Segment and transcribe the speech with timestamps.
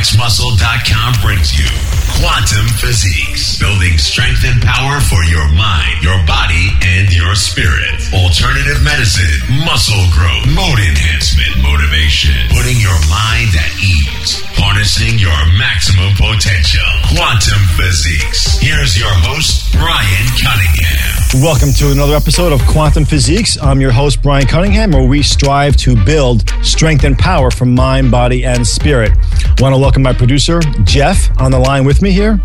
[0.00, 1.68] RxMuscle.com brings you
[2.16, 8.00] Quantum Physiques, building strength and power for your mind, your body, and your spirit.
[8.08, 16.16] Alternative medicine, muscle growth, mode enhancement, motivation, putting your mind at ease, harnessing your maximum
[16.16, 16.88] potential.
[17.12, 18.56] Quantum Physiques.
[18.56, 21.19] Here's your host, Brian Cunningham.
[21.34, 23.56] Welcome to another episode of Quantum Physiques.
[23.62, 28.10] I'm your host, Brian Cunningham, where we strive to build strength and power from mind,
[28.10, 29.12] body, and spirit.
[29.12, 32.38] I want to welcome my producer, Jeff, on the line with me here.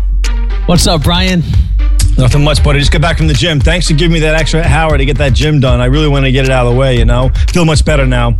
[0.66, 1.42] What's up, Brian?
[2.18, 2.78] Nothing much, buddy.
[2.78, 3.60] Just got back from the gym.
[3.60, 5.80] Thanks for giving me that extra hour to get that gym done.
[5.80, 7.30] I really want to get it out of the way, you know?
[7.52, 8.38] Feel much better now.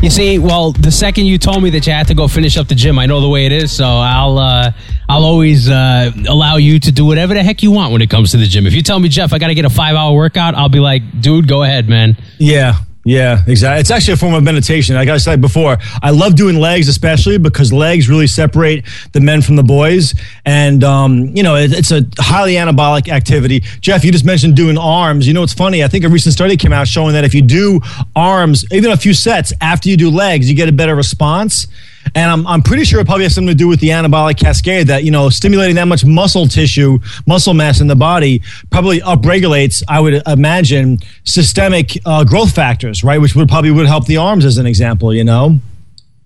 [0.00, 2.68] You see, well, the second you told me that you had to go finish up
[2.68, 4.72] the gym, I know the way it is, so I'll uh,
[5.10, 8.30] I'll always uh, allow you to do whatever the heck you want when it comes
[8.30, 8.66] to the gym.
[8.66, 10.80] If you tell me, Jeff, I got to get a five hour workout, I'll be
[10.80, 12.16] like, dude, go ahead, man.
[12.38, 13.80] Yeah, yeah, exactly.
[13.80, 14.94] It's actually a form of meditation.
[14.94, 19.40] Like I said before, I love doing legs, especially because legs really separate the men
[19.40, 20.14] from the boys.
[20.44, 23.60] And, um, you know, it, it's a highly anabolic activity.
[23.80, 25.26] Jeff, you just mentioned doing arms.
[25.26, 25.82] You know, it's funny.
[25.82, 27.80] I think a recent study came out showing that if you do
[28.14, 31.68] arms, even a few sets after you do legs, you get a better response.
[32.14, 34.88] And I'm, I'm pretty sure it probably has something to do with the anabolic cascade
[34.88, 39.82] that, you know, stimulating that much muscle tissue, muscle mass in the body probably upregulates,
[39.88, 43.20] I would imagine, systemic uh, growth factors, right?
[43.20, 45.60] Which would probably would help the arms as an example, you know?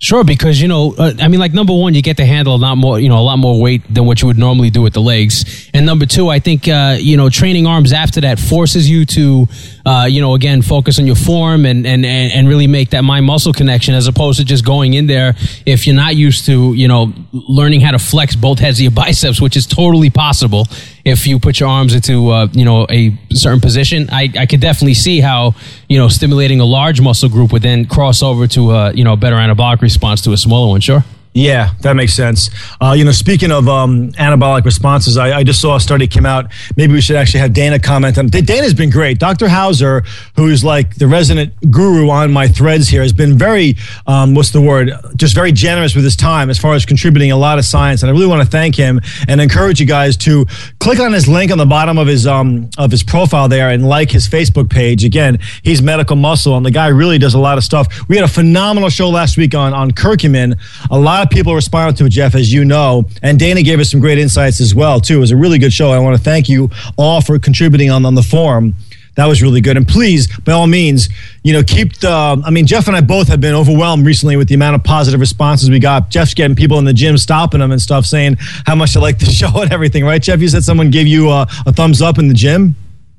[0.05, 2.59] Sure, because you know, uh, I mean, like number one, you get to handle a
[2.59, 4.93] lot more, you know, a lot more weight than what you would normally do with
[4.93, 5.67] the legs.
[5.73, 9.49] And number two, I think uh, you know, training arms after that forces you to,
[9.87, 13.25] uh, you know, again, focus on your form and and and really make that mind
[13.25, 16.87] muscle connection, as opposed to just going in there if you're not used to, you
[16.87, 20.67] know, learning how to flex both heads of your biceps, which is totally possible
[21.05, 24.09] if you put your arms into, uh, you know, a certain position.
[24.11, 25.55] I I could definitely see how
[25.89, 29.17] you know stimulating a large muscle group would then cross over to, a you know,
[29.17, 30.81] better anabolic response to a smaller one.
[30.81, 31.05] Sure.
[31.37, 32.49] Yeah, that makes sense.
[32.81, 36.25] Uh, you know, speaking of um, anabolic responses, I, I, just saw a study came
[36.25, 36.53] out.
[36.77, 38.29] Maybe we should actually have Dana comment on.
[38.29, 39.19] Dana's been great.
[39.19, 39.49] Dr.
[39.49, 40.05] Hauser,
[40.37, 43.75] who's like the resident guru on my threads here, has been very,
[44.07, 44.93] um, what's the word?
[45.17, 48.05] Just very generous with his time as far as contributing a lot of science.
[48.05, 50.47] And I really want to thank him and encourage you guys to
[50.79, 53.89] click on his link on the bottom of his um, of his profile there and
[53.89, 55.05] like his Facebook page.
[55.05, 58.09] Again, he's Medical Muscle, and the guy really does a lot of stuff.
[58.09, 60.57] We had a phenomenal show last week on on curcumin.
[60.93, 63.91] A lot of people responded to it, Jeff, as you know, and Dana gave us
[63.91, 65.17] some great insights as well too.
[65.17, 65.91] It was a really good show.
[65.91, 68.75] I want to thank you all for contributing on on the forum.
[69.17, 69.77] That was really good.
[69.77, 71.09] And please, by all means,
[71.45, 72.43] you know, keep the.
[72.45, 75.21] I mean, Jeff and I both have been overwhelmed recently with the amount of positive
[75.21, 76.11] responses we got.
[76.11, 78.37] Jeff's getting people in the gym stopping them and stuff, saying
[78.67, 80.21] how much they like the show and everything, right?
[80.21, 82.75] Jeff, you said someone gave you a, a thumbs up in the gym.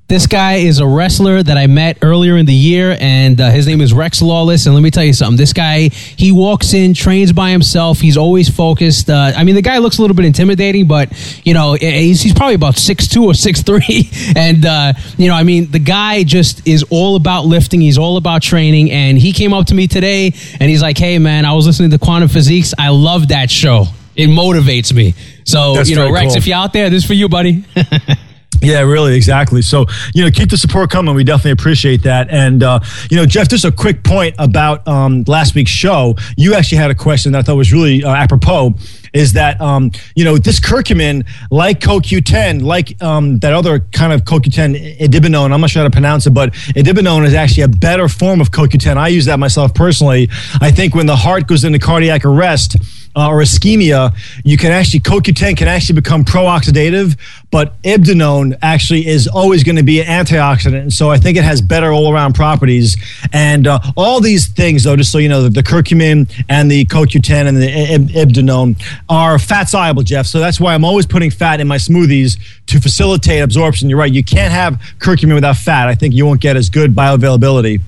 [0.08, 3.66] This guy is a wrestler that I met earlier in the year, and uh, his
[3.66, 4.68] name is Rex Lawless.
[4.68, 5.36] And let me tell you something.
[5.36, 8.02] This guy, he walks in, trains by himself.
[8.02, 9.10] He's always focused.
[9.10, 11.12] Uh, I mean, the guy looks a little bit intimidating, but
[11.44, 14.12] you know, he's, he's probably about six two or six three.
[14.36, 17.82] And uh, you know, I mean, the guy just is all about lifting.
[17.82, 18.92] He's all about training.
[18.92, 20.28] And he came up to me today,
[20.60, 22.76] and he's like, "Hey, man, I was listening to Quantum Physiques.
[22.78, 23.86] I love that show.
[24.16, 26.38] It motivates me." So That's you know, Rex, cool.
[26.38, 27.66] if you're out there, this is for you, buddy.
[28.62, 29.62] Yeah, really, exactly.
[29.62, 31.16] So, you know, keep the support coming.
[31.16, 32.30] We definitely appreciate that.
[32.30, 32.80] And, uh,
[33.10, 36.16] you know, Jeff, just a quick point about um, last week's show.
[36.38, 38.76] You actually had a question that I thought was really uh, apropos.
[39.14, 44.26] Is that um, you know this curcumin, like CoQ10, like um, that other kind of
[44.26, 45.54] CoQ10, idebenone.
[45.54, 48.52] I'm not sure how to pronounce it, but idebenone is actually a better form of
[48.52, 48.98] CoQ10.
[48.98, 50.30] I use that myself personally.
[50.60, 52.76] I think when the heart goes into cardiac arrest,
[53.16, 57.18] uh, or ischemia, you can actually CoQ10 can actually become pro-oxidative,
[57.52, 60.82] but idebenone actually is always going to be an antioxidant.
[60.82, 62.98] And so I think it has better all-around properties.
[63.32, 66.86] And uh, all these things, though, just so you know, the, the curcumin and the
[66.86, 70.26] CoQ10 and the ib- idebenone are fat soluble, Jeff.
[70.26, 72.38] So that's why I'm always putting fat in my smoothies
[72.68, 73.90] to facilitate absorption.
[73.90, 75.88] You're right; you can't have curcumin without fat.
[75.88, 77.82] I think you won't get as good bioavailability.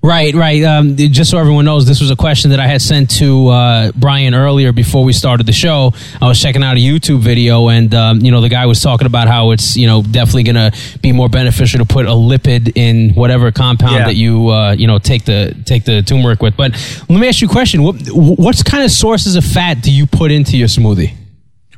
[0.00, 0.62] Right, right.
[0.62, 3.92] Um, just so everyone knows, this was a question that I had sent to uh,
[3.96, 5.92] Brian earlier before we started the show.
[6.22, 9.06] I was checking out a YouTube video, and um, you know, the guy was talking
[9.06, 12.76] about how it's you know definitely going to be more beneficial to put a lipid
[12.76, 14.04] in whatever compound Yeah.
[14.04, 16.56] that you uh, you know take the take the turmeric with.
[16.56, 16.72] But
[17.08, 20.06] let me ask you a question: what what kind of sources of fat do you
[20.06, 21.12] put into your smoothie?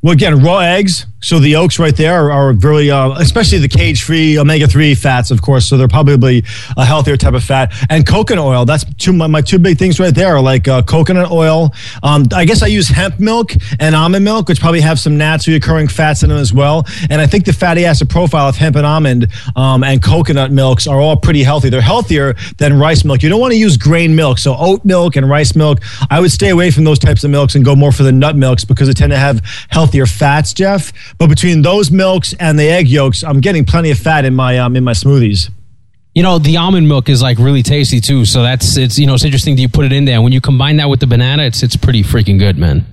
[0.03, 3.69] Well, again, raw eggs, So the oaks right there are, are really, uh, especially the
[3.69, 5.67] cage-free omega-3 fats, of course.
[5.67, 6.45] So they're probably
[6.77, 7.73] a healthier type of fat.
[7.91, 8.65] And coconut oil.
[8.65, 10.37] That's two my, my two big things right there.
[10.37, 11.75] Are like uh, coconut oil.
[12.03, 15.57] Um, I guess I use hemp milk and almond milk, which probably have some naturally
[15.57, 16.87] occurring fats in them as well.
[17.11, 20.87] And I think the fatty acid profile of hemp and almond um, and coconut milks
[20.87, 21.69] are all pretty healthy.
[21.69, 23.23] They're healthier than rice milk.
[23.23, 24.39] You don't want to use grain milk.
[24.39, 25.81] So oat milk and rice milk,
[26.11, 28.37] I would stay away from those types of milks and go more for the nut
[28.37, 30.93] milks because they tend to have healthier fats, Jeff.
[31.19, 34.59] But between those milks and the egg yolks, I'm getting plenty of fat in my
[34.59, 35.51] um, in my smoothies.
[36.15, 38.25] You know, the almond milk is like really tasty too.
[38.25, 40.21] So that's it's you know it's interesting that you put it in there.
[40.23, 42.85] When you combine that with the banana, it's it's pretty freaking good, man.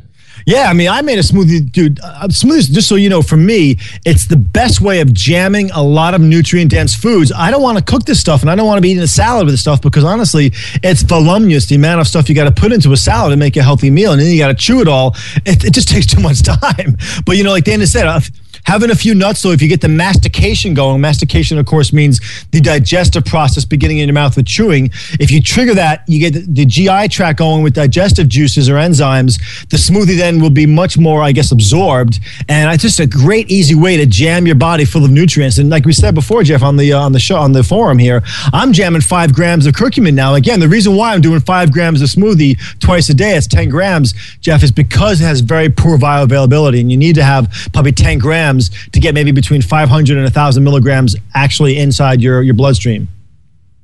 [0.48, 2.00] Yeah, I mean, I made a smoothie, dude.
[2.02, 5.84] Uh, smoothies, just so you know, for me, it's the best way of jamming a
[5.84, 7.34] lot of nutrient dense foods.
[7.36, 9.08] I don't want to cook this stuff and I don't want to be eating a
[9.08, 12.62] salad with this stuff because honestly, it's voluminous, the amount of stuff you got to
[12.62, 14.14] put into a salad to make a healthy meal.
[14.14, 15.18] And then you got to chew it all.
[15.46, 16.96] It, it, just takes too much time.
[17.26, 18.22] But, you know, like Dana said, uh,
[18.68, 22.20] having a few nuts so if you get the mastication going mastication of course means
[22.52, 24.90] the digestive process beginning in your mouth with chewing.
[25.20, 28.76] If you trigger that you get the, the gi tract going with digestive juices or
[28.76, 29.38] enzymes.
[29.70, 32.20] The smoothie then will be much more i guess absorbed.
[32.50, 35.58] And it's just a great easy way to jam your body full of nutrients.
[35.58, 37.98] And like we said before jeff on the uh, on the show on the forum
[37.98, 38.22] here
[38.54, 40.36] i'm jamming five grams of curcumin now.
[40.36, 43.70] Again the reason why i'm doing five grams of smoothie twice a day it's 10
[43.70, 46.82] grams jeff is because it has very poor bioavailability.
[46.82, 48.57] And you need to have probably 10 grams
[48.92, 53.08] to get maybe between 500 and 1,000 milligrams actually inside your, your bloodstream.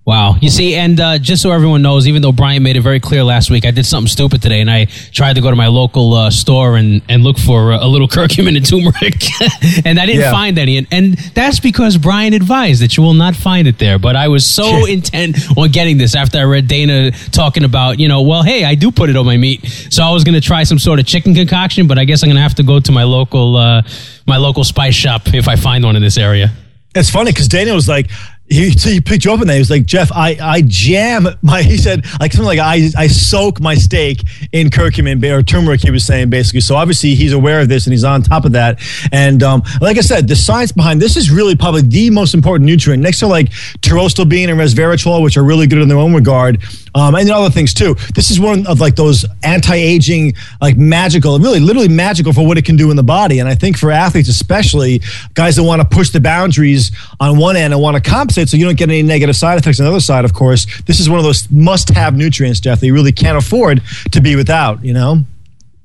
[0.06, 0.36] Wow.
[0.42, 3.24] You see, and uh, just so everyone knows, even though Brian made it very clear
[3.24, 6.14] last week, I did something stupid today, and I tried to go to my local
[6.14, 9.24] uh, store and, and look for a little curcumin and turmeric,
[9.86, 10.32] and I didn't yeah.
[10.32, 10.78] find any.
[10.78, 13.98] And, and, that's because Brian advised that you will not find it there.
[13.98, 18.10] But I was so intent on getting this after I read Dana talking about, you
[18.10, 20.42] know, well, hey, I do put it on my meat, so I was going to
[20.42, 22.82] try some sort of chicken concoction, but I guess I'm going to have to go
[22.82, 23.84] to my local uh,
[24.28, 26.52] my local spice shop if I find one in this area.
[26.96, 28.12] It's funny because Dana was like,
[28.50, 31.78] he, he picked you up and he was like, Jeff, I, I jam my, he
[31.78, 36.06] said, like something like, I, I soak my steak in curcumin or turmeric, he was
[36.06, 36.62] saying basically.
[36.62, 38.80] So obviously he's aware of this and he's on top of that.
[39.12, 42.66] And um, like I said, the science behind this is really probably the most important
[42.66, 43.50] nutrient next to like
[43.81, 46.62] pterostilbene and resveratrol, which are really good in their own regard.
[46.95, 47.95] Um, and other things too.
[48.13, 52.66] This is one of like those anti-aging, like magical, really literally magical for what it
[52.66, 53.40] can do in the body.
[53.40, 55.01] And I think for athletes, especially
[55.34, 58.57] guys that want to push the boundaries on one end and want to compensate so
[58.57, 61.10] you don't get any negative side effects on the other side, of course, this is
[61.10, 63.81] one of those must-have nutrients, Jeff, that you really can't afford
[64.12, 65.24] to be without, you know?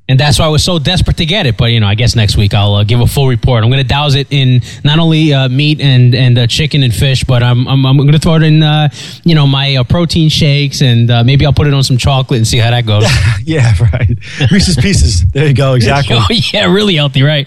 [0.09, 1.57] And that's why I was so desperate to get it.
[1.57, 3.63] But you know, I guess next week I'll uh, give a full report.
[3.63, 6.95] I'm going to douse it in not only uh, meat and and uh, chicken and
[6.95, 8.89] fish, but I'm I'm, I'm going to throw it in uh,
[9.25, 12.39] you know my uh, protein shakes and uh, maybe I'll put it on some chocolate
[12.39, 13.05] and see how that goes.
[13.45, 14.09] yeah, right.
[14.51, 15.25] Reese's Pieces.
[15.31, 15.69] There you go.
[15.79, 16.17] Exactly.
[16.19, 17.47] oh yeah, really healthy, right?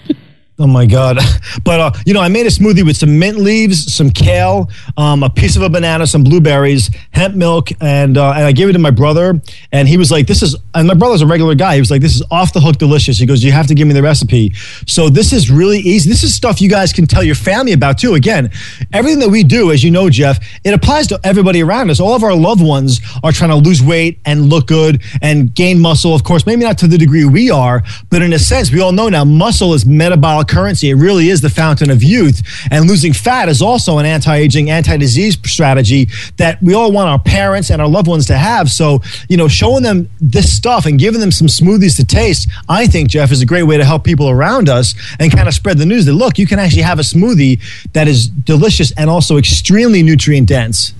[0.58, 1.18] Oh my god!
[1.64, 5.22] But uh, you know, I made a smoothie with some mint leaves, some kale, um,
[5.22, 8.72] a piece of a banana, some blueberries, hemp milk, and uh, and I gave it
[8.72, 9.40] to my brother,
[9.70, 11.74] and he was like, "This is." And my brother's a regular guy.
[11.74, 13.86] He was like, "This is off the hook delicious." He goes, "You have to give
[13.86, 14.52] me the recipe."
[14.86, 16.08] So this is really easy.
[16.08, 18.14] This is stuff you guys can tell your family about too.
[18.14, 18.50] Again,
[18.92, 22.00] everything that we do, as you know, Jeff, it applies to everybody around us.
[22.00, 25.80] All of our loved ones are trying to lose weight and look good and gain
[25.80, 26.14] muscle.
[26.14, 28.92] Of course, maybe not to the degree we are, but in a sense, we all
[28.92, 30.90] know now muscle is metabolic currency.
[30.90, 32.42] It really is the fountain of youth.
[32.70, 37.08] And losing fat is also an anti aging, anti disease strategy that we all want
[37.08, 38.70] our parents and our loved ones to have.
[38.70, 42.86] So, you know, showing them this stuff and giving them some smoothies to taste, I
[42.86, 45.78] think, Jeff, is a great way to help people around us and kind of spread
[45.78, 47.60] the news that look, you can actually have a smoothie
[47.92, 50.94] that is delicious and also extremely nutrient dense.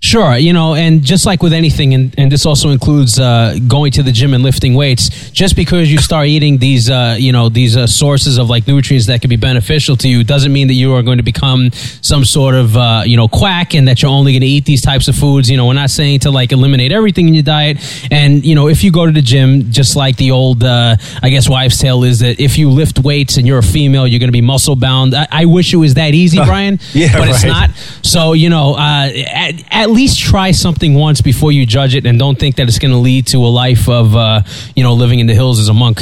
[0.00, 3.90] Sure, you know, and just like with anything, and, and this also includes uh, going
[3.92, 5.30] to the gym and lifting weights.
[5.30, 9.06] Just because you start eating these, uh, you know, these uh, sources of like nutrients
[9.06, 12.24] that can be beneficial to you, doesn't mean that you are going to become some
[12.24, 15.08] sort of, uh, you know, quack and that you're only going to eat these types
[15.08, 15.50] of foods.
[15.50, 17.78] You know, we're not saying to like eliminate everything in your diet.
[18.12, 21.28] And you know, if you go to the gym, just like the old, uh, I
[21.28, 24.28] guess, wives' tale is that if you lift weights and you're a female, you're going
[24.28, 25.14] to be muscle bound.
[25.14, 26.78] I, I, wish it was that easy, Brian.
[26.92, 27.30] yeah, but right.
[27.30, 27.70] it's not.
[28.02, 32.06] So you know, uh, at, at at least try something once before you judge it,
[32.06, 34.42] and don't think that it's going to lead to a life of uh,
[34.76, 36.00] you know living in the hills as a monk.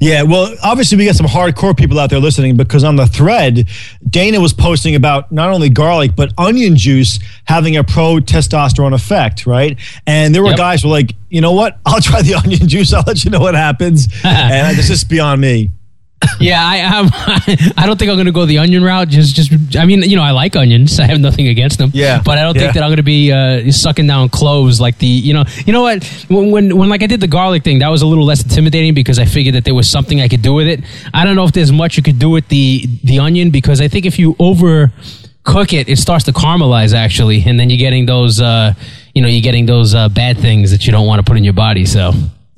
[0.00, 3.68] Yeah, well, obviously we got some hardcore people out there listening because on the thread,
[4.08, 9.46] Dana was posting about not only garlic but onion juice having a pro testosterone effect,
[9.46, 9.78] right?
[10.06, 10.58] And there were yep.
[10.58, 11.78] guys who were like, you know what?
[11.86, 12.92] I'll try the onion juice.
[12.92, 14.08] I'll let you know what happens.
[14.24, 15.70] and this is beyond me.
[16.40, 17.08] Yeah, I am.
[17.76, 19.08] I don't think I'm going to go the onion route.
[19.08, 19.76] Just, just.
[19.76, 20.98] I mean, you know, I like onions.
[21.00, 21.90] I have nothing against them.
[21.92, 22.62] Yeah, but I don't yeah.
[22.62, 25.06] think that I'm going to be uh, sucking down cloves like the.
[25.06, 26.04] You know, you know what?
[26.28, 28.94] When, when, when, like I did the garlic thing, that was a little less intimidating
[28.94, 30.80] because I figured that there was something I could do with it.
[31.12, 33.88] I don't know if there's much you could do with the the onion because I
[33.88, 34.92] think if you over
[35.44, 38.40] cook it, it starts to caramelize actually, and then you're getting those.
[38.40, 38.74] Uh,
[39.14, 41.44] you know, you're getting those uh, bad things that you don't want to put in
[41.44, 41.84] your body.
[41.84, 42.12] So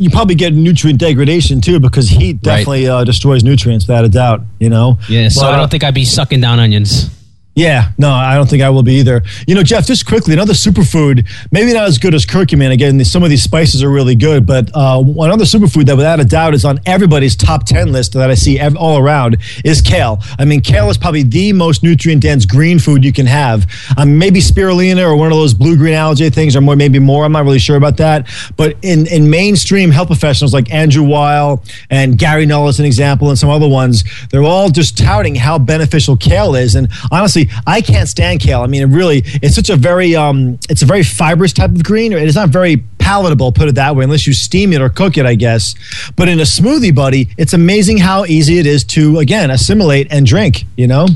[0.05, 2.93] you probably get nutrient degradation too because heat definitely right.
[2.93, 4.43] uh, destroys nutrients without a doubt.
[4.61, 4.99] You know.
[5.09, 5.29] Yeah.
[5.29, 7.09] So but, I don't think I'd be sucking down onions.
[7.57, 9.23] Yeah, no, I don't think I will be either.
[9.47, 12.73] You know, Jeff, just quickly, another superfood, maybe not as good as curcumin.
[12.73, 16.25] Again, some of these spices are really good, but uh, another superfood that without a
[16.25, 20.21] doubt is on everybody's top 10 list that I see all around is kale.
[20.37, 23.71] I mean, kale is probably the most nutrient dense green food you can have.
[23.97, 27.25] Um, maybe spirulina or one of those blue green algae things, or more, maybe more.
[27.25, 28.27] I'm not really sure about that.
[28.57, 33.29] But in, in mainstream health professionals like Andrew Weil and Gary Null, as an example,
[33.29, 36.75] and some other ones, they're all just touting how beneficial kale is.
[36.75, 38.63] And honestly, I can't stand kale.
[38.63, 41.85] I mean, it really, it's such a very, um, it's a very fibrous type of
[41.85, 42.13] green.
[42.13, 45.27] It's not very palatable, put it that way, unless you steam it or cook it,
[45.27, 45.75] I guess.
[46.17, 50.27] But in a smoothie, buddy, it's amazing how easy it is to, again, assimilate and
[50.27, 51.07] drink, you know?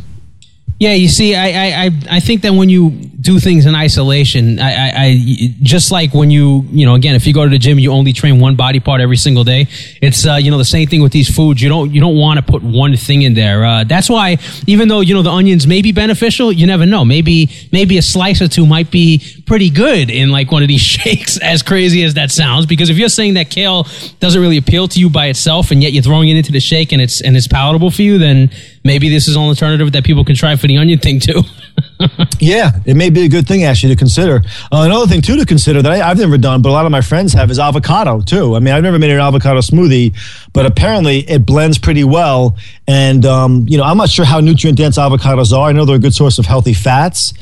[0.78, 2.90] Yeah, you see, I, I, I think that when you
[3.28, 7.26] do things in isolation, I, I, I, just like when you, you know, again, if
[7.26, 9.66] you go to the gym, you only train one body part every single day.
[10.00, 11.60] It's, uh, you know, the same thing with these foods.
[11.60, 13.66] You don't, you don't want to put one thing in there.
[13.66, 17.04] Uh, that's why, even though you know the onions may be beneficial, you never know.
[17.04, 20.80] Maybe, maybe a slice or two might be pretty good in like one of these
[20.96, 21.38] shakes.
[21.38, 23.86] As crazy as that sounds, because if you're saying that kale
[24.20, 26.92] doesn't really appeal to you by itself, and yet you're throwing it into the shake
[26.92, 28.50] and it's and it's palatable for you, then
[28.84, 31.42] maybe this is an alternative that people can try for the onion thing too.
[32.40, 34.42] yeah, it may be a good thing actually to consider.
[34.72, 36.92] Uh, another thing too to consider that I, have never done, but a lot of
[36.92, 38.54] my friends have, is avocado too.
[38.54, 40.16] I mean, I've never made an avocado smoothie,
[40.52, 42.56] but apparently it blends pretty well.
[42.86, 45.68] And um, you know, I'm not sure how nutrient dense avocados are.
[45.68, 47.34] I know they're a good source of healthy fats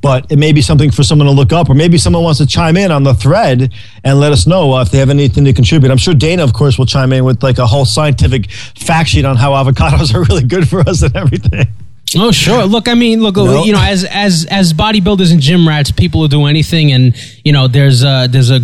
[0.00, 2.46] but it may be something for someone to look up, or maybe someone wants to
[2.46, 3.72] chime in on the thread
[4.04, 5.90] and let us know uh, if they have anything to contribute.
[5.90, 9.24] I'm sure Dana, of course, will chime in with like a whole scientific fact sheet
[9.24, 11.68] on how avocados are really good for us and everything.
[12.16, 12.64] Oh sure.
[12.64, 13.66] Look, I mean, look, nope.
[13.66, 17.52] you know, as as as bodybuilders and gym rats, people will do anything, and you
[17.52, 18.60] know, there's a there's a,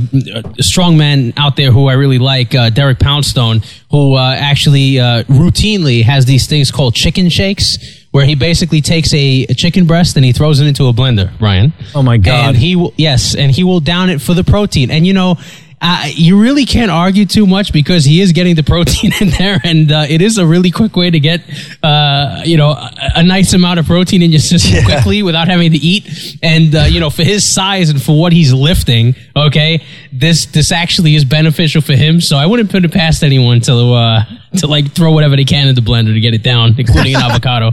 [0.59, 4.99] a strong man out there who I really like, uh, Derek Poundstone, who uh, actually
[4.99, 9.87] uh, routinely has these things called chicken shakes, where he basically takes a, a, chicken
[9.87, 11.31] breast and he throws it into a blender.
[11.41, 11.73] Ryan.
[11.95, 12.49] Oh my god.
[12.49, 15.37] And he will yes, and he will down it for the protein, and you know
[15.81, 19.61] uh, you really can't argue too much because he is getting the protein in there,
[19.65, 21.41] and uh, it is a really quick way to get,
[21.83, 24.85] uh, you know, a, a, nice amount of protein in your system yeah.
[24.85, 26.39] quickly without having to eat.
[26.43, 29.83] And uh, you know, for his size and for what he's lifting, okay,
[30.13, 32.21] this this actually is beneficial for him.
[32.21, 34.25] So I wouldn't put it past anyone to uh,
[34.57, 37.23] to like throw whatever they can in the blender to get it down, including an
[37.31, 37.73] avocado.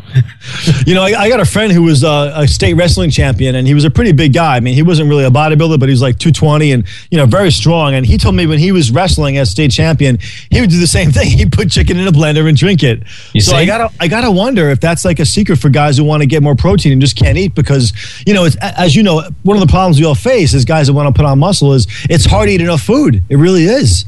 [0.85, 3.67] You know, I, I, got a friend who was uh, a state wrestling champion, and
[3.67, 4.57] he was a pretty big guy.
[4.57, 7.25] I mean, he wasn't really a bodybuilder, but he was like 220 and you know
[7.25, 7.95] very strong.
[7.95, 10.19] And he told me when he was wrestling as state champion,
[10.51, 11.27] he would do the same thing.
[11.37, 13.03] He'd put chicken in a blender and drink it.
[13.33, 13.57] You so see?
[13.57, 16.27] I gotta I gotta wonder if that's like a secret for guys who want to
[16.27, 17.93] get more protein and just can't eat because
[18.25, 20.93] you know, as you know, one of the problems we all face as guys that
[20.93, 23.23] want to put on muscle is it's hard to eat enough food.
[23.29, 24.05] It really is.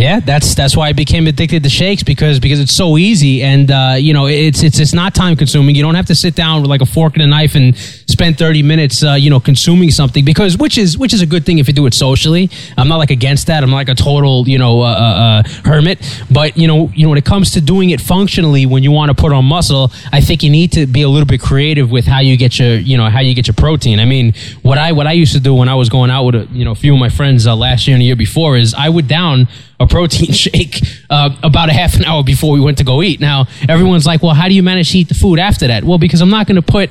[0.00, 3.70] Yeah, that's that's why I became addicted to shakes because because it's so easy and
[3.70, 5.74] uh, you know it's it's it's not time consuming.
[5.74, 8.38] You don't have to sit down with like a fork and a knife and spend
[8.38, 11.58] thirty minutes uh, you know consuming something because which is which is a good thing
[11.58, 12.48] if you do it socially.
[12.78, 13.62] I'm not like against that.
[13.62, 15.98] I'm like a total you know uh, uh, uh, hermit,
[16.30, 19.10] but you know you know when it comes to doing it functionally when you want
[19.10, 22.06] to put on muscle, I think you need to be a little bit creative with
[22.06, 24.00] how you get your you know how you get your protein.
[24.00, 26.36] I mean what I what I used to do when I was going out with
[26.36, 28.56] a, you know a few of my friends uh, last year and the year before
[28.56, 29.46] is I would down
[29.80, 33.18] a protein shake uh, about a half an hour before we went to go eat.
[33.18, 35.82] Now, everyone's like, well, how do you manage to eat the food after that?
[35.82, 36.90] Well, because I'm not going to put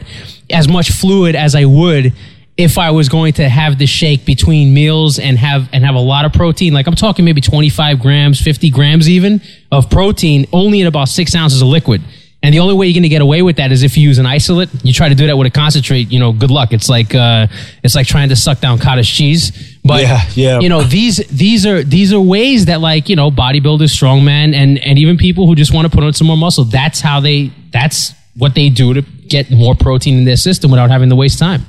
[0.50, 2.14] as much fluid as I would
[2.58, 6.00] if I was going to have the shake between meals and have and have a
[6.00, 9.42] lot of protein, like I'm talking maybe 25 grams, 50 grams even
[9.72, 12.02] of protein, only in about six ounces of liquid.
[12.44, 14.18] And the only way you're going to get away with that is if you use
[14.18, 14.70] an isolate.
[14.84, 16.74] You try to do that with a concentrate, you know, good luck.
[16.74, 17.48] It's like uh,
[17.82, 19.69] it's like trying to suck down cottage cheese.
[19.90, 20.60] But yeah, yeah.
[20.60, 24.78] you know, these these are these are ways that like, you know, bodybuilders, strongmen and
[24.80, 27.52] and even people who just want to put on some more muscle, that's how they
[27.72, 31.40] that's what they do to get more protein in their system without having to waste
[31.40, 31.66] time.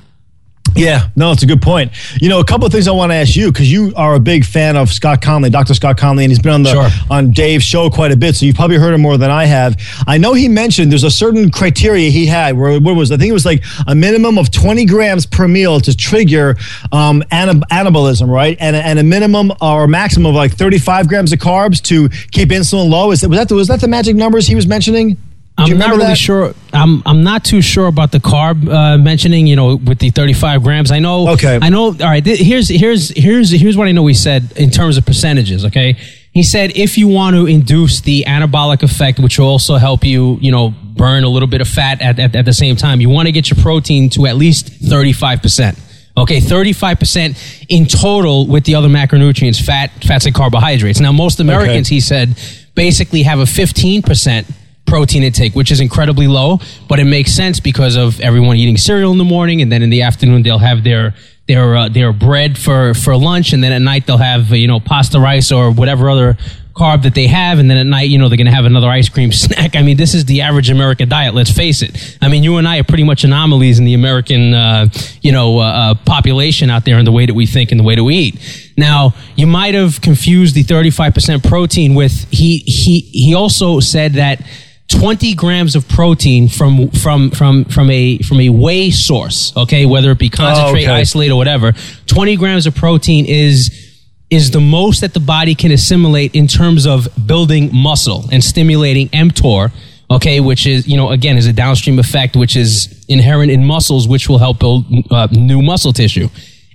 [0.76, 1.92] Yeah, no, it's a good point.
[2.20, 4.20] You know, a couple of things I want to ask you because you are a
[4.20, 5.74] big fan of Scott Connelly, Dr.
[5.74, 6.88] Scott Connelly, and he's been on the Sure.
[7.10, 9.76] on Dave's show quite a bit, so you've probably heard him more than I have.
[10.06, 13.30] I know he mentioned there's a certain criteria he had where what was I think
[13.30, 16.56] it was like a minimum of 20 grams per meal to trigger
[16.92, 18.56] um, anab- anabolism, right?
[18.60, 22.88] And and a minimum or maximum of like 35 grams of carbs to keep insulin
[22.90, 23.10] low.
[23.10, 25.16] Is that was that the, was that the magic numbers he was mentioning?
[25.60, 26.18] I'm not really that?
[26.18, 26.54] sure.
[26.72, 29.46] I'm I'm not too sure about the carb uh, mentioning.
[29.46, 30.90] You know, with the 35 grams.
[30.90, 31.28] I know.
[31.30, 31.58] Okay.
[31.60, 31.86] I know.
[31.86, 32.24] All right.
[32.24, 34.06] th- here's here's here's here's what I know.
[34.06, 35.64] He said in terms of percentages.
[35.66, 35.96] Okay.
[36.32, 40.38] He said if you want to induce the anabolic effect, which will also help you,
[40.40, 43.08] you know, burn a little bit of fat at, at, at the same time, you
[43.08, 45.78] want to get your protein to at least 35 percent.
[46.16, 51.00] Okay, 35% in total with the other macronutrients, fat, fats and carbohydrates.
[51.00, 52.36] Now, most Americans, he said,
[52.74, 54.52] basically have a 15%
[54.90, 59.12] protein intake, which is incredibly low, but it makes sense because of everyone eating cereal
[59.12, 61.14] in the morning, and then in the afternoon they'll have their
[61.46, 64.80] their uh, their bread for for lunch, and then at night they'll have you know
[64.80, 66.36] pasta rice or whatever other
[66.74, 68.88] carb that they have, and then at night you know they're going to have another
[68.88, 69.76] ice cream snack.
[69.76, 71.34] I mean, this is the average American diet.
[71.34, 72.18] Let's face it.
[72.20, 74.88] I mean, you and I are pretty much anomalies in the American uh,
[75.22, 77.84] you know uh, uh, population out there in the way that we think and the
[77.84, 78.72] way that we eat.
[78.76, 84.40] Now, you might have confused the 35% protein with he he he also said that
[84.90, 89.86] 20 grams of protein from from from from a from a whey source okay?
[89.86, 90.92] Whether it be concentrate okay.
[90.92, 91.72] isolate or whatever
[92.06, 93.88] 20 grams of protein is
[94.30, 99.08] is the most that the body can assimilate in terms of building muscle and stimulating
[99.08, 99.72] mTOR
[100.10, 100.40] okay?
[100.40, 104.28] Which is you know again is a downstream effect which is inherent in muscles which
[104.28, 106.28] will help build uh, new muscle tissue.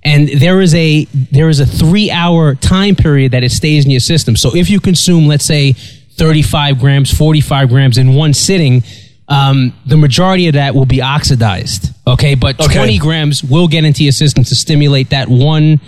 [0.03, 3.91] And there is a there is a three hour time period that it stays in
[3.91, 4.35] your system.
[4.35, 5.75] So if you consume let's say
[6.17, 8.83] 35 grams 45 grams in one sitting
[9.27, 12.75] um, the majority of that will be oxidized okay but Okay.
[12.75, 15.79] 20 grams will get into your system to stimulate that one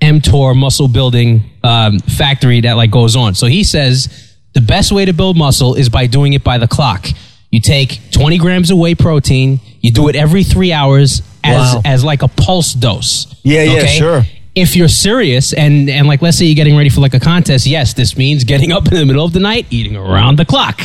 [0.00, 3.34] mTOR muscle building um, factory that like goes on.
[3.34, 6.68] So he says the best way to build muscle is by doing it by the
[6.68, 7.06] clock.
[7.50, 11.82] You take 20 grams of whey protein, you do it every three hours as Wow.
[11.86, 13.34] as like a pulse dose.
[13.44, 14.22] Yeah, yeah, sure.
[14.54, 17.66] If you're serious and and like let's say you're getting ready for like a contest,
[17.66, 20.80] yes, this means getting up in the middle of the night, eating around the clock.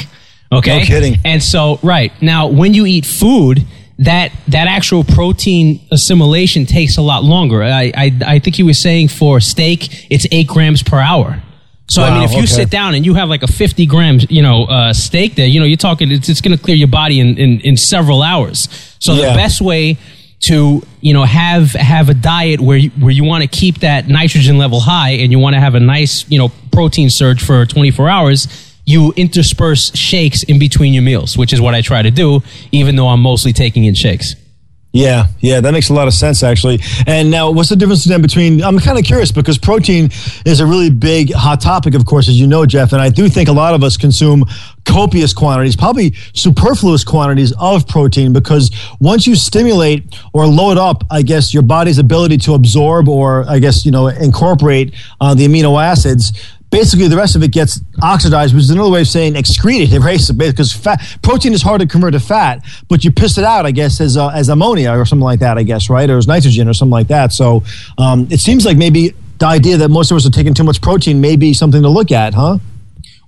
[0.52, 1.18] Okay, No kidding.
[1.24, 3.64] and so, right now, when you eat food,
[4.00, 7.62] that that actual protein assimilation takes a lot longer.
[7.62, 11.44] I I, I think he was saying for steak, it's eight grams per hour.
[11.88, 12.46] So I mean, if you okay.
[12.48, 15.60] sit down and you have like a fifty grams, you know, uh, steak there, you
[15.60, 18.68] know, you're talking, it's, it's going to clear your body in, in in several hours.
[19.00, 19.30] So Yeah.
[19.32, 19.98] the best way
[20.40, 24.08] to you know have have a diet where you, where you want to keep that
[24.08, 27.66] nitrogen level high and you want to have a nice you know protein surge for
[27.66, 32.12] 24 hours you intersperse shakes in between your meals which is what i try to
[32.12, 32.42] do
[32.72, 34.36] even though i'm mostly taking in shakes
[34.92, 36.80] Yeah, yeah, that makes a lot of sense actually.
[37.06, 38.64] And now, what's the difference then between?
[38.64, 40.10] I'm kind of curious because protein
[40.48, 42.92] is a really big hot topic, of course, as you know, Jeff.
[42.92, 44.46] And I do think a lot of us consume
[44.86, 51.22] copious quantities, probably superfluous quantities of protein, because once you stimulate or load up, I
[51.22, 55.80] guess your body's ability to absorb or I guess you know incorporate uh, the amino
[55.80, 56.32] acids
[56.70, 59.90] basically the rest of it gets oxidized, which is another way of saying excreted?
[60.20, 63.66] So Because fat, protein is hard to convert to fat, but you piss it out,
[63.66, 66.10] I guess, as, uh, as ammonia or something like that, I guess, right?
[66.10, 67.32] Or as nitrogen or something like that.
[67.32, 67.64] So
[67.98, 70.82] um, it seems like maybe the idea that most of us are taking too much
[70.82, 72.60] protein may be something to look at, huh?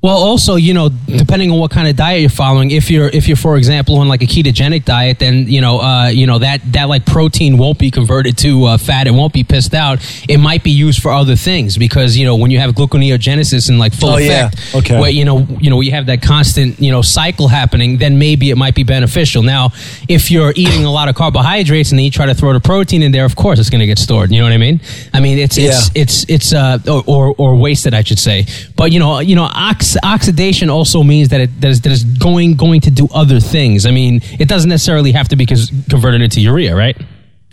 [0.03, 3.27] Well, also, you know, depending on what kind of diet you're following, if you're if
[3.27, 6.59] you're, for example, on like a ketogenic diet, then you know, uh, you know that
[6.73, 9.05] that like protein won't be converted to uh, fat.
[9.05, 9.99] It won't be pissed out.
[10.27, 13.77] It might be used for other things because you know when you have gluconeogenesis in
[13.77, 14.47] like full Oh, yeah.
[14.47, 14.99] effect, Okay.
[14.99, 18.49] where you know you know you have that constant you know cycle happening, then maybe
[18.49, 19.43] it might be beneficial.
[19.43, 19.69] Now,
[20.09, 23.03] if you're eating a lot of carbohydrates and then you try to throw the protein
[23.03, 24.31] in there, of course it's going to get stored.
[24.31, 24.81] You know what I mean?
[25.13, 26.01] I mean it's it's Yeah.
[26.01, 28.47] it's it's uh or, or or wasted I should say.
[28.75, 29.47] But you know you know
[29.97, 33.39] ox- oxidation also means that it that is, that is going going to do other
[33.39, 33.85] things.
[33.85, 36.97] I mean it doesn't necessarily have to be converted into urea, right?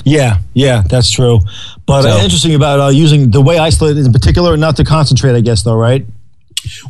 [0.05, 1.41] Yeah, yeah, that's true.
[1.85, 5.41] But uh, interesting about uh, using the whey isolate in particular, not to concentrate, I
[5.41, 6.07] guess, though, right?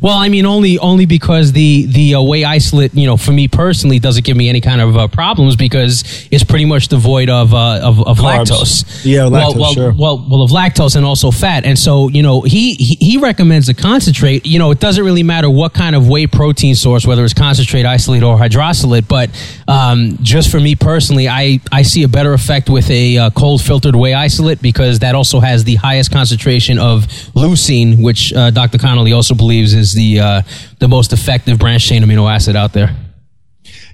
[0.01, 3.47] Well, I mean, only only because the the uh, whey isolate, you know, for me
[3.47, 7.53] personally, doesn't give me any kind of uh, problems because it's pretty much devoid of
[7.53, 9.05] uh, of, of lactose.
[9.05, 9.93] Yeah, well, lactose, well, sure.
[9.97, 13.69] well, well, of lactose and also fat, and so you know, he he, he recommends
[13.69, 14.45] a concentrate.
[14.45, 17.85] You know, it doesn't really matter what kind of whey protein source, whether it's concentrate,
[17.85, 19.07] isolate, or hydrolysate.
[19.07, 19.29] But
[19.67, 23.61] um, just for me personally, I I see a better effect with a uh, cold
[23.61, 27.05] filtered whey isolate because that also has the highest concentration of
[27.35, 28.77] leucine, which uh, Dr.
[28.77, 30.41] Connelly also believes is the uh,
[30.79, 32.95] the most effective branched chain amino acid out there.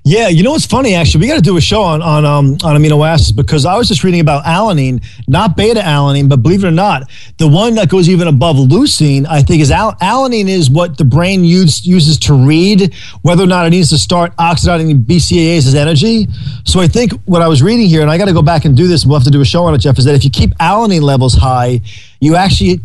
[0.08, 0.94] Yeah, you know what's funny?
[0.94, 3.76] Actually, we got to do a show on on um, on amino acids because I
[3.76, 7.74] was just reading about alanine, not beta alanine, but believe it or not, the one
[7.74, 11.88] that goes even above leucine, I think, is al- alanine is what the brain use,
[11.88, 16.28] uses to read whether or not it needs to start oxidizing BCAAs as energy.
[16.66, 18.78] So I think what I was reading here, and I got to go back and
[18.78, 19.08] do this.
[19.08, 19.98] We'll have to do a show on it, Jeff.
[19.98, 21.82] Is that if you keep alanine levels high,
[22.20, 22.80] you actually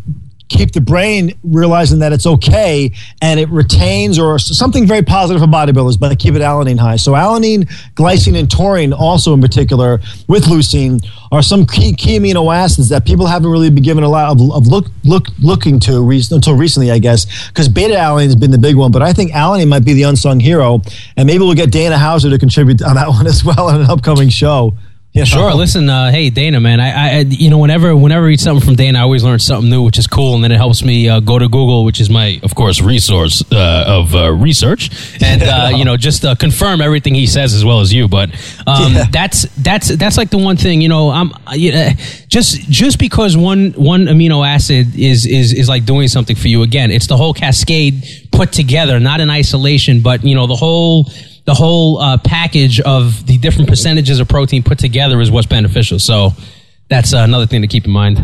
[0.50, 5.48] keep the brain realizing that it's okay and it retains or something very positive for
[5.48, 6.96] bodybuilders, but keep it alanine high.
[6.96, 12.54] So alanine, glycine, and taurine also in particular with leucine are some key, key amino
[12.54, 16.02] acids that people haven't really been given a lot of, of look, look, looking to
[16.02, 18.90] re- until recently, I guess, because beta alanine has been the big one.
[18.90, 20.82] But I think alanine might be the unsung hero.
[21.16, 23.90] And maybe we'll get Dana Hauser to contribute on that one as well in an
[23.90, 24.76] upcoming show.
[25.14, 25.25] Know?
[25.25, 25.55] Sure.
[25.55, 26.79] Listen, uh, hey Dana, man.
[26.79, 29.68] I, I, you know, whenever, whenever I read something from Dana, I always learn something
[29.68, 32.09] new, which is cool, and then it helps me uh, go to Google, which is
[32.09, 36.81] my, of course, resource uh, of uh, research, and uh, you know, just uh, confirm
[36.81, 38.07] everything he says as well as you.
[38.07, 38.31] But
[38.68, 39.07] um, yeah.
[39.11, 41.90] that's that's that's like the one thing, you know, I'm you know,
[42.29, 46.62] just just because one one amino acid is is is like doing something for you.
[46.62, 51.11] Again, it's the whole cascade put together, not in isolation, but you know, the whole
[51.44, 55.98] the whole uh, package of the different percentages of protein put together is what's beneficial.
[55.98, 56.31] So
[56.88, 58.22] that's uh, another thing to keep in mind.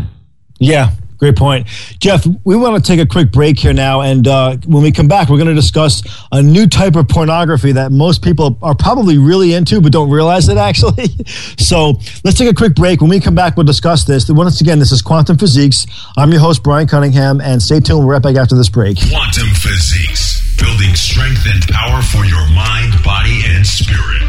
[0.59, 1.67] Yeah, great point.
[1.99, 4.01] Jeff, we want to take a quick break here now.
[4.01, 7.71] And uh, when we come back, we're going to discuss a new type of pornography
[7.73, 11.07] that most people are probably really into, but don't realize it actually.
[11.57, 13.01] so let's take a quick break.
[13.01, 14.29] When we come back, we'll discuss this.
[14.29, 15.85] Once again, this is Quantum Physiques.
[16.15, 18.05] I'm your host, Brian Cunningham, and stay tuned.
[18.05, 18.97] We're right back after this break.
[18.97, 22.86] Quantum Physiques building strength and power for your mind,
[23.17, 24.26] body, and spirit.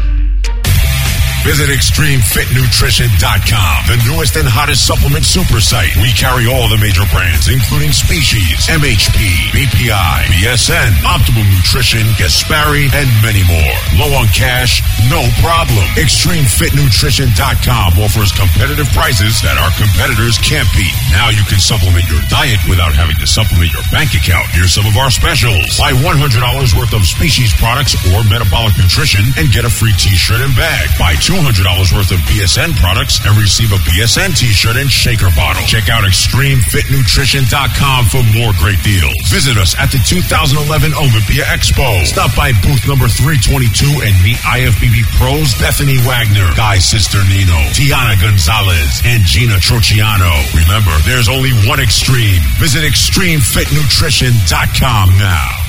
[1.47, 5.95] Visit ExtremeFitNutrition.com, the newest and hottest supplement super site.
[6.03, 13.07] We carry all the major brands, including Species, MHP, BPI, BSN, Optimal Nutrition, Gaspari, and
[13.23, 13.71] many more.
[13.95, 14.83] Low on cash?
[15.07, 15.79] No problem.
[15.95, 20.91] ExtremeFitNutrition.com offers competitive prices that our competitors can't beat.
[21.15, 24.51] Now you can supplement your diet without having to supplement your bank account.
[24.51, 25.63] Here's some of our specials.
[25.79, 26.35] Buy $100
[26.75, 30.91] worth of Species products or Metabolic Nutrition and get a free t-shirt and bag.
[30.99, 31.61] Buy $200
[31.93, 35.61] worth of BSN products and receive a BSN t-shirt and shaker bottle.
[35.69, 39.13] Check out ExtremeFitNutrition.com for more great deals.
[39.29, 42.01] Visit us at the 2011 Olympia Expo.
[42.09, 49.05] Stop by booth number 322 and meet IFBB pros Bethany Wagner, Guy Cisternino, Tiana Gonzalez,
[49.05, 50.33] and Gina Trociano.
[50.57, 52.41] Remember, there's only one extreme.
[52.57, 55.68] Visit ExtremeFitNutrition.com now.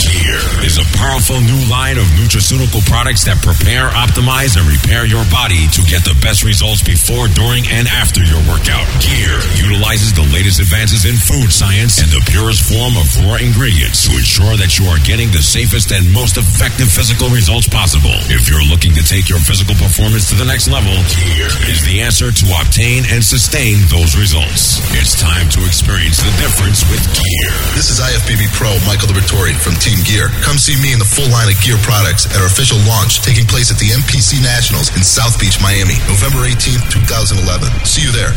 [0.00, 5.26] Gear is a powerful new line of nutraceutical products that prepare, optimize, and repair your
[5.28, 8.88] body to get the best results before, during, and after your workout.
[9.02, 14.08] Gear utilizes the latest advances in food science and the purest form of raw ingredients
[14.08, 18.14] to ensure that you are getting the safest and most effective physical results possible.
[18.32, 22.00] If you're looking to take your physical performance to the next level, Gear is the
[22.00, 24.80] answer to obtain and sustain those results.
[24.96, 27.52] It's time to experience the difference with Gear.
[27.76, 30.28] This is IFBB Pro Michael Liberatore from Team Gear.
[30.46, 33.44] Come see me in the full line of gear products at our official launch taking
[33.50, 37.66] place at the NPC Nationals in South Beach, Miami, November 18th, 2011.
[37.84, 38.30] See you there.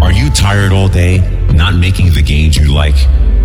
[0.00, 1.18] Are you tired all day,
[1.52, 2.96] not making the gains you like?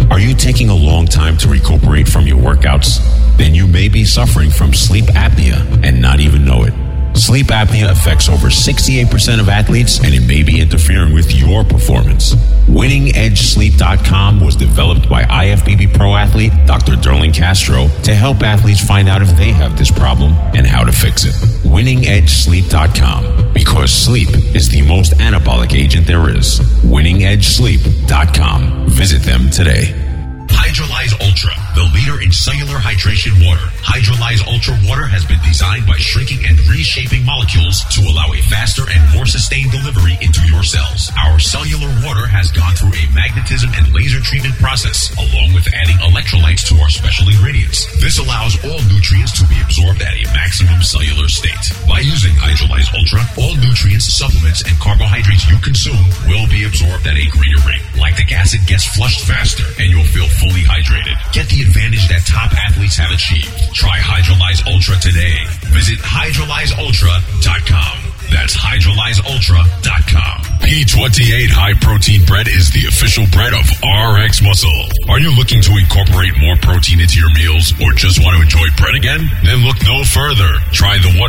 [0.09, 3.03] Are you taking a long time to recuperate from your workouts?
[3.35, 6.73] Then you may be suffering from sleep apnea and not even know it.
[7.13, 12.35] Sleep apnea affects over 68% of athletes and it may be interfering with your performance.
[12.67, 16.93] WinningEdgeSleep.com was developed by IFBB pro athlete Dr.
[16.93, 20.91] Derling Castro to help athletes find out if they have this problem and how to
[20.91, 21.33] fix it.
[21.65, 26.59] WinningEdgeSleep.com because sleep is the most anabolic agent there is.
[26.83, 28.89] WinningEdgeSleep.com.
[28.89, 30.10] Visit them today.
[30.55, 33.63] Hydrolyze Ultra, the leader in cellular hydration water.
[33.83, 38.87] Hydrolyze Ultra water has been designed by shrinking and reshaping molecules to allow a faster
[38.87, 41.11] and more sustained delivery into your cells.
[41.19, 45.99] Our cellular water has gone through a magnetism and laser treatment process, along with adding
[46.03, 47.87] electrolytes to our special ingredients.
[47.99, 51.71] This allows all nutrients to be absorbed at a maximum cellular state.
[51.87, 57.15] By using Hydrolyze Ultra, all nutrients, supplements, and carbohydrates you consume will be absorbed at
[57.19, 57.83] a greater rate.
[57.99, 61.13] Lactic acid gets flushed faster, and you'll feel fully hydrated.
[61.33, 63.53] Get the advantage that top athletes have achieved.
[63.75, 65.37] Try Hydrolyze Ultra today.
[65.69, 68.10] Visit hydrolyzeultra.com.
[68.31, 70.37] That's hydrolyzeultra.com.
[70.63, 74.71] P28 high protein bread is the official bread of RX Muscle.
[75.11, 78.69] Are you looking to incorporate more protein into your meals or just want to enjoy
[78.79, 79.27] bread again?
[79.43, 80.47] Then look no further.
[80.71, 81.27] Try the 100%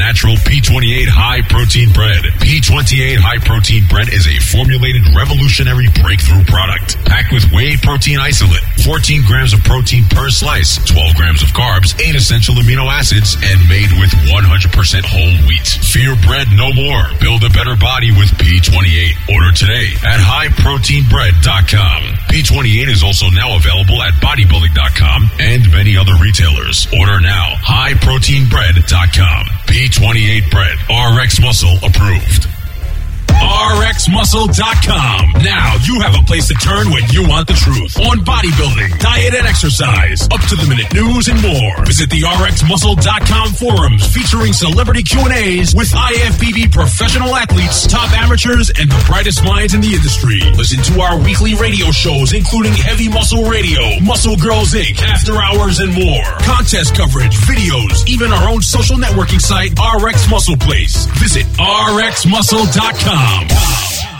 [0.00, 2.24] natural P28 high protein bread.
[2.42, 8.64] P28 high protein bread is a formulated revolutionary breakthrough product packed with whey protein isolate,
[8.88, 13.60] 14 grams of protein per slice, 12 grams of carbs, 8 essential amino acids, and
[13.68, 14.32] made with 100%
[15.04, 15.68] whole wheat.
[15.92, 17.04] Fear bread no more.
[17.20, 19.28] Build a better body with P28.
[19.28, 22.02] Order today at highproteinbread.com.
[22.32, 26.86] P28 is also now available at bodybuilding.com and many other retailers.
[26.98, 27.52] Order now.
[27.60, 29.46] Highproteinbread.com.
[29.68, 30.78] P28 bread.
[30.88, 32.61] RX muscle approved.
[33.40, 35.42] RxMuscle.com.
[35.42, 39.34] Now you have a place to turn when you want the truth on bodybuilding, diet,
[39.34, 41.84] and exercise, up to the minute news and more.
[41.86, 48.70] Visit the RxMuscle.com forums featuring celebrity Q and A's with IFBB professional athletes, top amateurs,
[48.78, 50.40] and the brightest minds in the industry.
[50.58, 55.78] Listen to our weekly radio shows, including Heavy Muscle Radio, Muscle Girls Inc., After Hours,
[55.80, 56.24] and more.
[56.44, 61.06] Contest coverage, videos, even our own social networking site, RX Muscle Place.
[61.22, 63.21] Visit RxMuscle.com.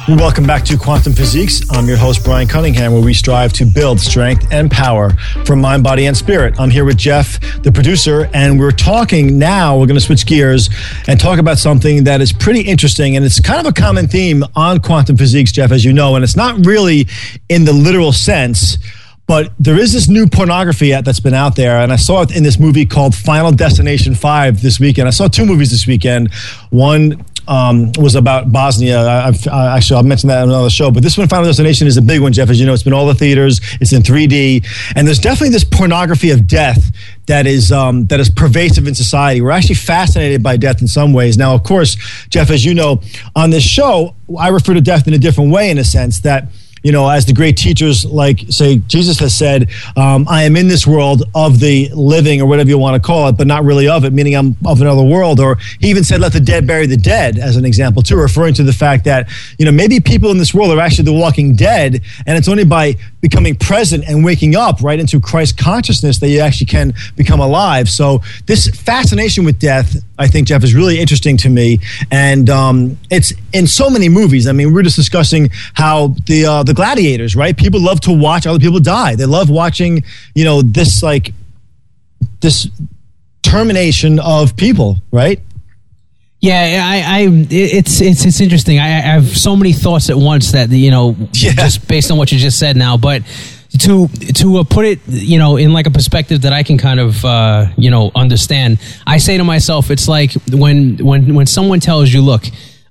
[0.09, 1.63] Welcome back to Quantum Physiques.
[1.71, 5.11] I'm your host, Brian Cunningham, where we strive to build strength and power
[5.45, 6.59] for mind, body, and spirit.
[6.59, 9.79] I'm here with Jeff, the producer, and we're talking now.
[9.79, 10.71] We're going to switch gears
[11.07, 13.17] and talk about something that is pretty interesting.
[13.17, 16.25] And it's kind of a common theme on Quantum Physiques, Jeff, as you know, and
[16.25, 17.07] it's not really
[17.49, 18.79] in the literal sense.
[19.29, 22.43] But there is this new pornography that's been out there, and I saw it in
[22.43, 25.07] this movie called Final Destination 5 this weekend.
[25.07, 26.35] I saw two movies this weekend.
[26.71, 29.01] One um, was about Bosnia.
[29.01, 30.91] I, I, actually, I'll mention that on another show.
[30.91, 32.51] But this one, Final Destination, is a big one, Jeff.
[32.51, 33.61] As you know, it's been all the theaters.
[33.81, 36.95] It's in 3D, and there's definitely this pornography of death
[37.27, 39.41] that is um, that is pervasive in society.
[39.41, 41.37] We're actually fascinated by death in some ways.
[41.37, 41.97] Now, of course,
[42.29, 43.03] Jeff, as you know,
[43.35, 46.49] on this show, I refer to death in a different way, in a sense that
[46.83, 50.69] you know, as the great teachers like say Jesus has said, um, I am in
[50.69, 53.89] this world of the living or whatever you want to call it, but not really
[53.89, 55.41] of it, meaning I'm of another world.
[55.41, 58.55] Or he even said, let the dead bury the dead as an example too, referring
[58.55, 61.55] to the fact that, you know, maybe people in this world are actually the walking
[61.55, 62.03] dead.
[62.27, 66.41] And it's only by becoming present and waking up right into Christ consciousness that you
[66.41, 67.89] actually can become alive.
[67.89, 71.79] So this fascination with death, I think, Jeff, is really interesting to me.
[72.11, 74.47] And um, it's in so many movies.
[74.47, 77.57] I mean, we we're just discussing how the, uh, the gladiators, right?
[77.57, 79.17] People love to watch other people die.
[79.17, 80.03] They love watching,
[80.35, 81.33] you know, this like
[82.41, 82.69] this
[83.43, 85.41] termination of people, right?
[86.41, 88.81] Yeah, I, I, it's it's it's interesting.
[88.81, 91.53] I, I have so many thoughts at once that you know, Yeah.
[91.53, 92.97] just based on what you just said now.
[92.97, 93.23] But
[93.81, 97.01] to to uh, put it, you know, in like a perspective that I can kind
[97.01, 101.81] of uh, you know understand, I say to myself, it's like when when when someone
[101.81, 102.45] tells you, look.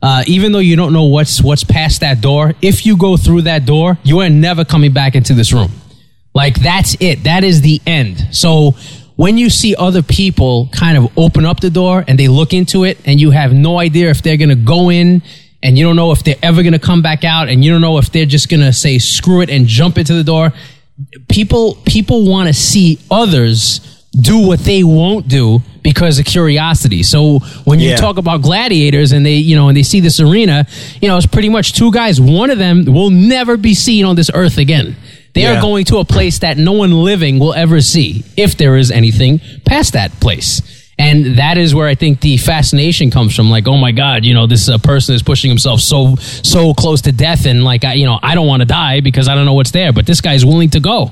[0.03, 3.43] Uh, even though you don't know what's what's past that door, if you go through
[3.43, 5.69] that door, you are never coming back into this room.
[6.33, 7.25] Like that's it.
[7.25, 8.29] That is the end.
[8.31, 8.73] So
[9.15, 12.83] when you see other people kind of open up the door and they look into
[12.83, 15.21] it and you have no idea if they're going to go in
[15.63, 17.81] and you don't know if they're ever going to come back out and you don't
[17.81, 20.53] know if they're just going to say screw it and jump into the door.
[21.29, 23.79] People people want to see others
[24.19, 27.01] do what they won't do because of curiosity.
[27.01, 27.95] So when you Yeah.
[27.95, 30.67] talk about gladiators and they, you know, and they see this arena,
[31.01, 32.19] you know, it's pretty much two guys.
[32.19, 34.95] One of them will never be seen on this earth again.
[35.33, 35.57] They Yeah.
[35.57, 38.91] are going to a place that no one living will ever see, if there is
[38.91, 40.61] anything past that place.
[41.01, 43.49] And that is where I think the fascination comes from.
[43.49, 47.01] Like, oh my God, you know, this uh, person is pushing himself so so close
[47.01, 49.45] to death, and like, I, you know, I don't want to die because I don't
[49.45, 51.11] know what's there, but this guy's willing to go.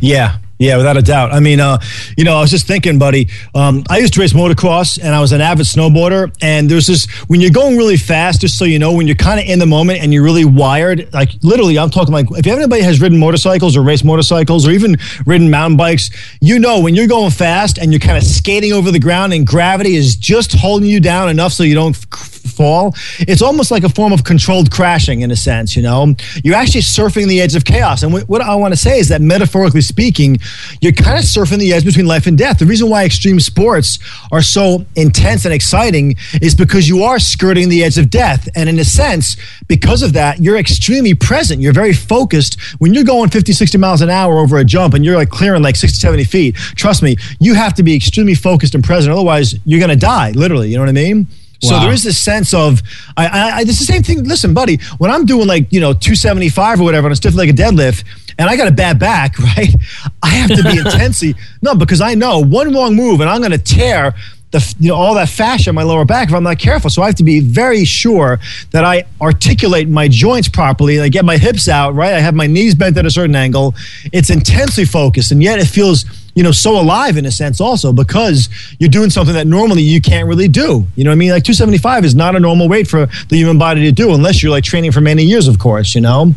[0.00, 1.32] Yeah, yeah, without a doubt.
[1.32, 1.78] I mean, uh,
[2.18, 3.28] you know, I was just thinking, buddy.
[3.54, 6.36] Um, I used to race motocross, and I was an avid snowboarder.
[6.42, 9.40] And there's this when you're going really fast, just so you know, when you're kind
[9.40, 11.10] of in the moment and you're really wired.
[11.14, 14.98] Like literally, I'm talking like if anybody has ridden motorcycles or raced motorcycles or even
[15.24, 16.10] ridden mountain bikes,
[16.42, 19.46] you know when you're going fast and you're kind of skating over the ground and
[19.46, 22.94] gravity is just holding you down enough so you don't f- fall.
[23.20, 25.76] It's almost like a form of controlled crashing in a sense.
[25.76, 28.02] You know, you're actually surfing the edge of chaos.
[28.02, 30.38] And what I want to say is that metaphorically speaking,
[30.80, 32.58] you're kind of surfing the edge between life and death.
[32.58, 33.98] The reason why extreme sports
[34.32, 38.48] are so intense and exciting is because you are skirting the edge of death.
[38.54, 39.36] And in a sense,
[39.68, 41.60] because of that, you're extremely present.
[41.60, 42.60] You're very focused.
[42.78, 45.62] When you're going 50, 60 miles an hour over a jump and you're like clearing
[45.62, 49.12] like 60, 70 feet, trust me, you have to be extremely focused and present.
[49.12, 50.68] Otherwise, you're going to die, literally.
[50.68, 51.26] You know what I mean?
[51.62, 52.82] So there is this sense of
[53.16, 54.24] I, I, I it's the same thing.
[54.24, 57.54] Listen, buddy, when I'm doing like you know 275 or whatever on a stiff leg
[57.54, 58.04] deadlift,
[58.38, 59.74] and I got a bad back, right?
[60.22, 63.52] I have to be intensely no because I know one wrong move and I'm going
[63.52, 64.14] to tear
[64.50, 66.90] the you know all that fascia in my lower back if I'm not careful.
[66.90, 71.00] So I have to be very sure that I articulate my joints properly.
[71.00, 72.14] I get my hips out right.
[72.14, 73.74] I have my knees bent at a certain angle.
[74.12, 76.04] It's intensely focused, and yet it feels
[76.40, 78.48] you know so alive in a sense also because
[78.78, 80.86] you're doing something that normally you can't really do.
[80.96, 81.32] You know what I mean?
[81.32, 84.50] Like 275 is not a normal weight for the human body to do unless you're
[84.50, 85.94] like training for many years, of course.
[85.94, 86.34] You know.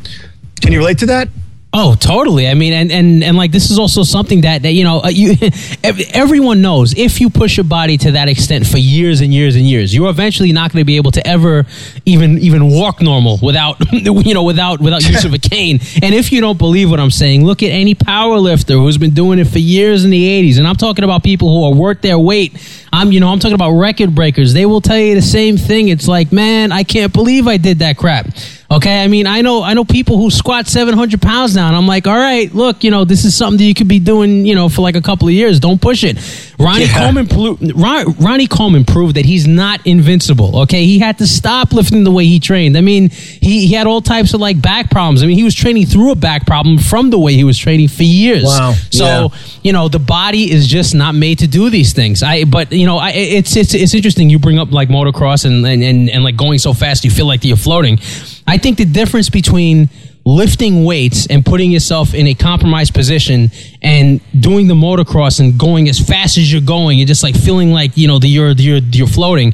[0.60, 1.30] Can you relate to that?
[1.76, 2.48] Oh, totally.
[2.48, 5.08] I mean, and, and, and like this is also something that, that you know, uh,
[5.08, 5.36] you
[6.14, 9.66] everyone knows if you push your body to that extent for years and years and
[9.66, 11.66] years, you're eventually not going to be able to ever
[12.06, 15.80] even even walk normal without you know without without use of a cane.
[16.04, 19.16] And if you don't believe what I'm saying, look at any power lifter who's been
[19.16, 20.60] doing it for years in the 80s.
[20.60, 22.54] And I'm talking about people who are worth their weight.
[22.94, 24.54] I'm you know I'm talking about record breakers.
[24.54, 25.88] They will tell you the same thing.
[25.88, 28.28] It's like, man, I can't believe I did that crap.
[28.72, 31.76] Okay, I mean, I know, I know people who squat seven hundred pounds now, and
[31.76, 34.46] I'm like, all right, look, you know, this is something that you could be doing,
[34.46, 35.60] you know, for like a couple of years.
[35.60, 36.18] Don't push it.
[36.58, 37.00] Ronnie yeah.
[37.00, 40.62] Coleman, Ron, Ronnie Coleman proved that he's not invincible.
[40.62, 42.78] Okay, he had to stop lifting the way he trained.
[42.78, 45.22] I mean, he, he had all types of like back problems.
[45.22, 47.90] I mean, he was training through a back problem from the way he was training
[47.90, 48.46] for years.
[48.46, 48.74] Wow.
[48.92, 49.28] So yeah.
[49.62, 52.24] you know, the body is just not made to do these things.
[52.24, 54.30] I, but you know, I, it's it's it's interesting.
[54.30, 57.28] You bring up like motocross and and and, and like going so fast, you feel
[57.28, 58.00] like you're floating.
[58.48, 59.90] I think the difference between
[60.26, 63.52] lifting weights and putting yourself in a compromised position
[63.82, 67.72] and doing the motocross and going as fast as you're going and just like feeling
[67.72, 69.54] like you know that you're you're you're floating,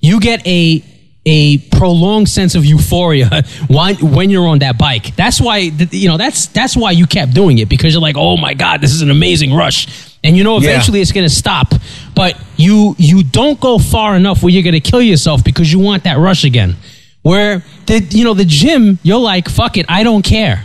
[0.00, 0.84] you get a
[1.26, 3.28] a prolonged sense of euphoria
[3.68, 5.14] when you're on that bike.
[5.16, 8.36] That's why you know that's that's why you kept doing it because you're like, oh
[8.36, 11.02] my god, this is an amazing rush, and you know eventually yeah.
[11.02, 11.72] it's going to stop.
[12.14, 15.78] But you you don't go far enough where you're going to kill yourself because you
[15.78, 16.76] want that rush again
[17.22, 20.64] where the you know the gym you're like fuck it i don't care.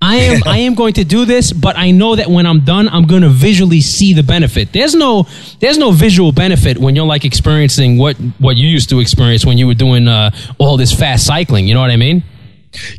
[0.00, 2.88] I am i am going to do this but i know that when i'm done
[2.88, 4.72] i'm going to visually see the benefit.
[4.72, 5.28] There's no
[5.60, 9.58] there's no visual benefit when you're like experiencing what what you used to experience when
[9.58, 12.24] you were doing uh, all this fast cycling you know what i mean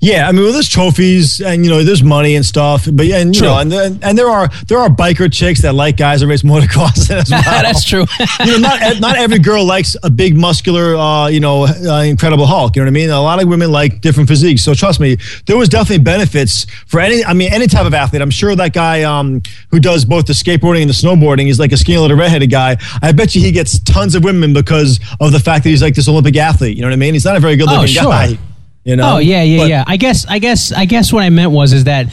[0.02, 3.18] yeah, I mean, well, there's trophies and you know, there's money and stuff, but yeah,
[3.18, 3.50] and you true.
[3.50, 6.44] know, and, the, and there are there are biker chicks that like guys that race
[6.44, 7.44] motocross as well.
[7.44, 8.06] That's true.
[8.46, 12.46] you know, not not every girl likes a big, muscular, uh, you know, uh, incredible
[12.46, 12.76] Hulk.
[12.76, 13.10] You know what I mean?
[13.10, 14.64] A lot of women like different physiques.
[14.64, 17.24] So trust me, there was definitely benefits for any.
[17.24, 18.22] I mean, any type of athlete.
[18.22, 19.42] I'm sure that guy um,
[19.72, 22.78] who does both the skateboarding and the snowboarding is like a skinny little redheaded guy.
[23.02, 25.96] I bet you he gets tons of women because of the fact that he's like
[25.96, 26.76] this Olympic athlete.
[26.76, 27.14] You know what I mean?
[27.14, 28.04] He's not a very good looking oh, sure.
[28.04, 28.38] guy.
[28.84, 29.16] You know?
[29.16, 29.84] Oh yeah, yeah, but, yeah.
[29.88, 32.08] I guess, I guess, I guess what I meant was is that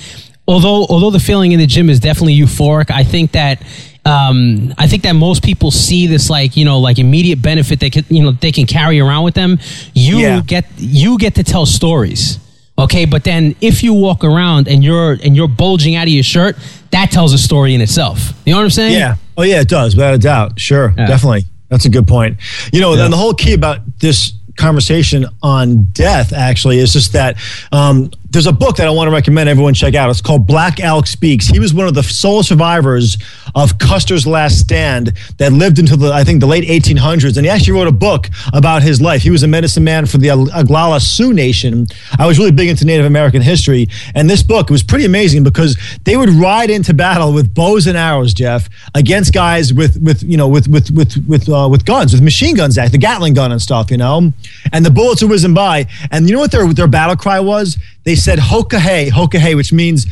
[0.47, 3.63] although although the feeling in the gym is definitely euphoric, I think that
[4.05, 7.91] um, I think that most people see this like you know like immediate benefit they
[7.91, 9.59] can you know they can carry around with them.
[9.95, 10.41] You yeah.
[10.41, 12.39] get you get to tell stories.
[12.79, 16.23] Okay, but then if you walk around and you're and you're bulging out of your
[16.23, 16.57] shirt,
[16.93, 18.33] that tells a story in itself.
[18.47, 18.93] You know what I'm saying?
[18.93, 19.17] Yeah.
[19.37, 20.59] Oh yeah, it does, without a doubt.
[20.59, 21.07] Sure, yeah.
[21.07, 21.45] definitely.
[21.69, 22.39] That's a good point.
[22.73, 23.05] You know, yeah.
[23.05, 27.37] and the whole key about this conversation on death actually is just that
[27.73, 30.09] um, there's a book that I want to recommend everyone check out.
[30.09, 31.49] It's called Black Elk Speaks.
[31.49, 33.19] He was one of the sole survivors
[33.57, 37.51] of Custer's Last Stand that lived until the I think the late 1800s, and he
[37.51, 39.23] actually wrote a book about his life.
[39.23, 41.89] He was a medicine man for the Oglala Sioux Nation.
[42.19, 45.77] I was really big into Native American history, and this book was pretty amazing because
[46.05, 50.37] they would ride into battle with bows and arrows, Jeff, against guys with with you
[50.37, 53.61] know with with with with uh, with guns, with machine guns, the Gatling gun and
[53.61, 54.33] stuff, you know,
[54.73, 57.77] and the bullets were whizzing by, and you know what their their battle cry was?
[58.05, 60.07] They said Hokahe, Hokahe, which means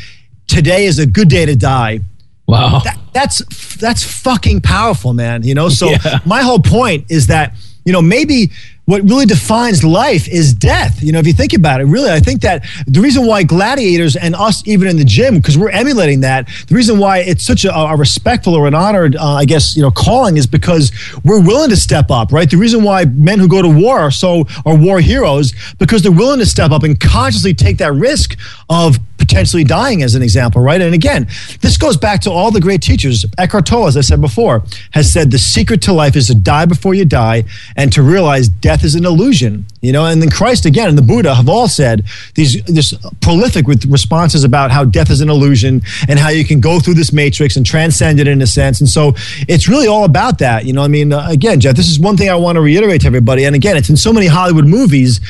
[0.47, 2.01] today is a good day to die.
[2.47, 2.81] Wow.
[2.85, 5.43] That, that's that's fucking powerful, man.
[5.43, 6.21] You know, so yeah.
[6.25, 8.51] my whole point is that, you know, maybe
[8.89, 11.03] what really defines life is death.
[11.03, 14.17] You know, if you think about it, really, I think that the reason why gladiators
[14.17, 17.67] and us, even in the gym, because we're emulating that, the reason why it's such
[17.67, 20.91] a, a respectful or an honored, uh, I guess, you know, calling is because
[21.23, 22.49] we're willing to step up, right?
[22.49, 26.11] The reason why men who go to war are so are war heroes because they're
[26.11, 28.39] willing to step up and consciously take that risk
[28.71, 30.81] of potentially dying as an example, right?
[30.81, 31.27] And again,
[31.61, 33.27] this goes back to all the great teachers.
[33.37, 36.65] Eckhart Tolle, as I said before, has said the secret to life is to die
[36.65, 37.45] before you die
[37.77, 40.07] and to realize death is an illusion, you know?
[40.07, 44.45] And then Christ, again, and the Buddha have all said these this prolific with responses
[44.45, 47.65] about how death is an illusion and how you can go through this matrix and
[47.65, 48.81] transcend it in a sense.
[48.81, 49.15] And so
[49.49, 50.83] it's really all about that, you know?
[50.83, 53.45] I mean, uh, again, Jeff, this is one thing I want to reiterate to everybody.
[53.45, 55.21] And again, it's in so many Hollywood movies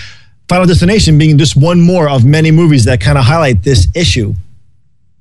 [0.48, 4.34] Final Destination being just one more of many movies that kind of highlight this issue.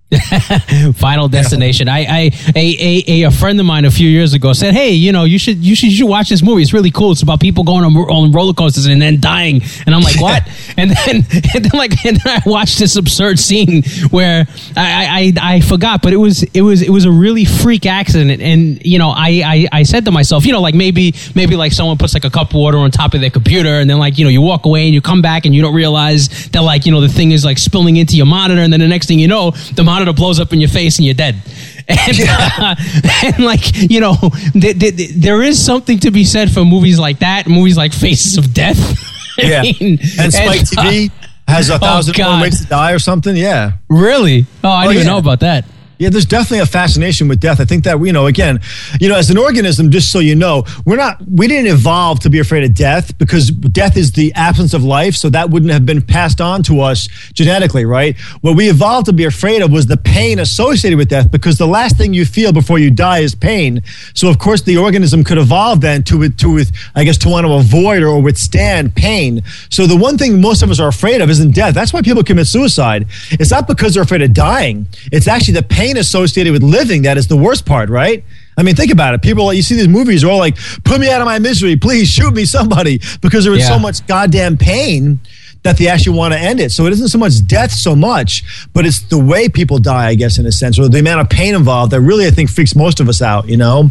[0.96, 1.89] Final Destination.
[1.89, 2.20] I, I
[2.56, 5.26] a, a, a, a friend of mine a few years ago said, "Hey, you know,
[5.26, 6.62] you should you should you should watch this movie.
[6.62, 7.12] It's really cool.
[7.12, 10.48] It's about people going on, on roller coasters and then dying." And I'm like, "What?"
[10.78, 11.15] and then
[11.56, 16.02] and then like and then I watched this absurd scene where I, I I forgot,
[16.02, 18.41] but it was it was it was a really freak accident.
[18.41, 21.74] And you know, I, I I said to myself, you know, like maybe maybe like
[21.74, 24.17] someone puts like a cup of water on top of their computer, and then like
[24.17, 26.86] you know you walk away and you come back and you don't realize that like
[26.86, 29.20] you know the thing is like spilling into your monitor, and then the next thing
[29.20, 31.36] you know, the monitor blows up in your face and you're dead.
[31.90, 32.76] And, uh,
[33.24, 34.16] and like, you know,
[34.52, 37.94] th- th- th- there is something to be said for movies like that, movies like
[37.94, 38.78] Faces of Death.
[39.38, 39.62] yeah.
[39.62, 43.38] Mean, and Spike and, TV uh, has a thousand oh, ways to die or something.
[43.38, 43.78] Yeah.
[43.88, 44.46] Really?
[44.66, 45.64] Oh, I didn't oh, even know about that.
[46.00, 47.60] Yeah, there's definitely a fascination with death.
[47.60, 48.60] I think that you know, again,
[49.00, 52.30] you know, as an organism, just so you know, we're not we didn't evolve to
[52.30, 55.86] be afraid of death because death is the absence of life, so that wouldn't have
[55.86, 58.16] been passed on to us genetically, right?
[58.42, 61.68] What we evolved to be afraid of was the pain associated with death because the
[61.68, 63.82] last thing you feel before you die is pain.
[64.14, 66.64] So of course the organism could evolve then to to
[66.96, 69.42] I guess to want to avoid or withstand pain.
[69.70, 71.74] So the one thing most of us are afraid of isn't death.
[71.74, 73.08] That's why people commit suicide.
[73.32, 74.88] It's not because they're afraid of dying.
[75.12, 78.23] It's actually the pain pain associated with living that is the worst part, right?
[78.58, 79.21] I mean, think about it.
[79.21, 81.75] People, you see these movies are all like, put me out of my misery.
[81.75, 83.75] Please shoot me, somebody, because there is yeah.
[83.75, 85.19] so much goddamn pain
[85.63, 86.71] that they actually want to end it.
[86.71, 90.15] So it isn't so much death so much, but it's the way people die, I
[90.15, 92.75] guess, in a sense, or the amount of pain involved that really, I think, freaks
[92.75, 93.90] most of us out, you know?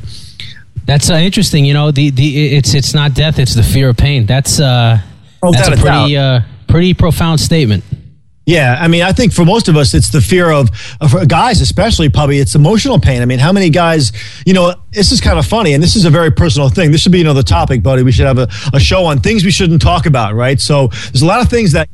[0.84, 1.64] That's uh, interesting.
[1.64, 4.24] You know, the, the it's it's not death; it's the fear of pain.
[4.24, 5.01] That's uh,
[5.42, 7.82] oh, that's a pretty uh, pretty profound statement.
[8.47, 10.70] Yeah, I mean, I think for most of us, it's the fear of,
[11.01, 13.20] of guys, especially probably, it's emotional pain.
[13.20, 14.12] I mean, how many guys,
[14.47, 16.92] you know, this is kind of funny, and this is a very personal thing.
[16.92, 18.05] This should be another topic, buddy.
[18.05, 20.61] We should have a, a show on things we shouldn't talk about, right?
[20.61, 21.88] So there's a lot of things that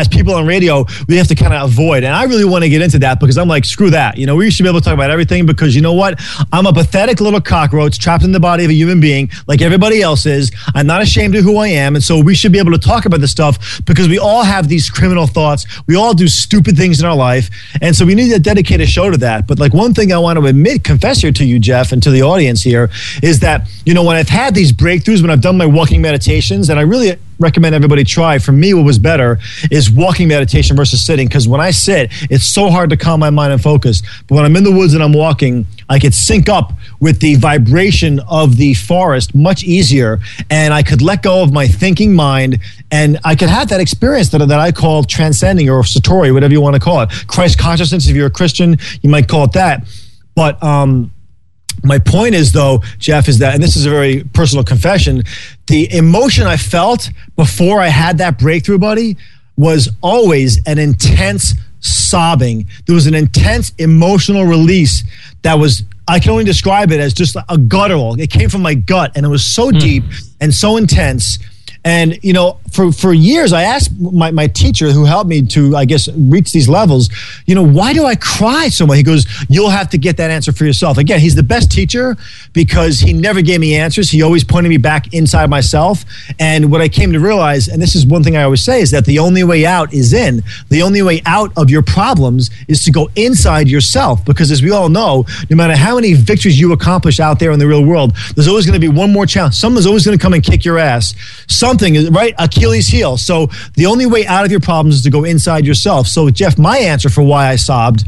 [0.00, 2.04] as people on radio, we have to kind of avoid.
[2.04, 4.18] And I really want to get into that because I'm like, screw that.
[4.18, 6.20] You know, we should be able to talk about everything because you know what?
[6.52, 10.02] I'm a pathetic little cockroach trapped in the body of a human being like everybody
[10.02, 10.50] else is.
[10.74, 11.94] I'm not ashamed of who I am.
[11.94, 14.68] And so we should be able to talk about this stuff because we all have
[14.68, 15.66] these criminal thoughts.
[15.86, 17.50] We all do stupid things in our life.
[17.80, 19.46] And so we need to dedicate a show to that.
[19.46, 22.10] But like one thing I want to admit, confess here to you, Jeff, and to
[22.10, 22.90] the audience here
[23.22, 26.68] is that, you know, when I've had these breakthroughs, when I've done my walking meditations,
[26.68, 28.38] and I really recommend everybody try.
[28.38, 29.38] For me, what was better
[29.70, 31.28] is walking meditation versus sitting.
[31.28, 34.02] Because when I sit, it's so hard to calm my mind and focus.
[34.26, 37.34] But when I'm in the woods and I'm walking, I could sync up with the
[37.34, 40.20] vibration of the forest much easier.
[40.48, 44.30] And I could let go of my thinking mind and I could have that experience
[44.30, 47.10] that, that I call transcending or satori, whatever you want to call it.
[47.26, 49.86] Christ consciousness, if you're a Christian, you might call it that.
[50.34, 51.11] But, um,
[51.82, 55.22] my point is, though, Jeff, is that, and this is a very personal confession,
[55.66, 59.16] the emotion I felt before I had that breakthrough, buddy,
[59.56, 62.68] was always an intense sobbing.
[62.86, 65.04] There was an intense emotional release
[65.42, 68.18] that was, I can only describe it as just a guttural.
[68.20, 69.80] It came from my gut and it was so mm.
[69.80, 70.04] deep
[70.40, 71.38] and so intense
[71.84, 75.76] and you know, for for years, I asked my, my teacher who helped me to,
[75.76, 77.10] I guess, reach these levels.
[77.46, 78.96] You know, why do I cry so much?
[78.96, 82.16] He goes, "You'll have to get that answer for yourself." Again, he's the best teacher
[82.52, 84.10] because he never gave me answers.
[84.10, 86.04] He always pointed me back inside myself.
[86.38, 88.92] And what I came to realize, and this is one thing I always say, is
[88.92, 90.42] that the only way out is in.
[90.68, 94.24] The only way out of your problems is to go inside yourself.
[94.24, 97.58] Because as we all know, no matter how many victories you accomplish out there in
[97.58, 99.54] the real world, there's always going to be one more challenge.
[99.54, 101.14] Someone's always going to come and kick your ass.
[101.48, 102.34] Some something, right?
[102.38, 103.16] Achilles heel.
[103.16, 106.06] So the only way out of your problems is to go inside yourself.
[106.06, 108.04] So, Jeff, my answer for why I sobbed.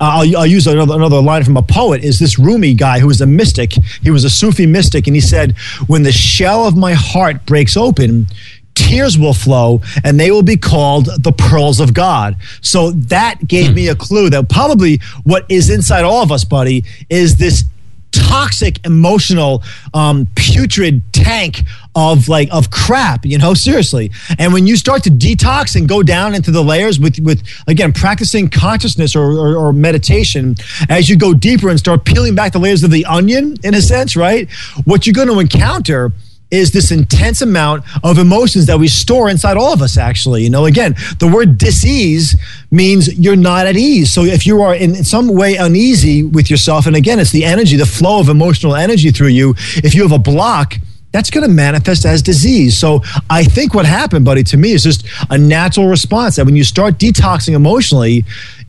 [0.00, 3.08] Uh, I'll, I'll, use another, another line from a poet is this Rumi guy who
[3.08, 3.72] was a mystic.
[4.02, 5.06] He was a Sufi mystic.
[5.06, 8.26] And he said, when the shell of my heart breaks open,
[8.74, 12.36] tears will flow and they will be called the pearls of God.
[12.60, 13.74] So that gave hmm.
[13.74, 17.64] me a clue that probably what is inside all of us, buddy, is this
[18.12, 19.62] toxic, emotional,
[19.94, 21.62] um, putrid tank
[21.94, 23.24] of like of crap.
[23.24, 24.10] You know, seriously.
[24.38, 27.92] And when you start to detox and go down into the layers with with again
[27.92, 30.56] practicing consciousness or, or, or meditation,
[30.88, 33.82] as you go deeper and start peeling back the layers of the onion, in a
[33.82, 34.50] sense, right?
[34.84, 36.12] What you're going to encounter
[36.50, 40.50] is this intense amount of emotions that we store inside all of us actually you
[40.50, 42.36] know again the word disease
[42.70, 46.86] means you're not at ease so if you are in some way uneasy with yourself
[46.86, 50.12] and again it's the energy the flow of emotional energy through you if you have
[50.12, 50.74] a block
[51.10, 52.76] that's going to manifest as disease.
[52.76, 56.54] So I think what happened, buddy, to me is just a natural response that when
[56.54, 58.24] you start detoxing emotionally,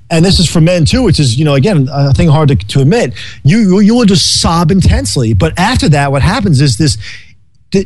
[0.09, 2.55] and this is for men too, which is you know again a thing hard to,
[2.55, 3.13] to admit.
[3.43, 6.97] You you will just sob intensely, but after that, what happens is this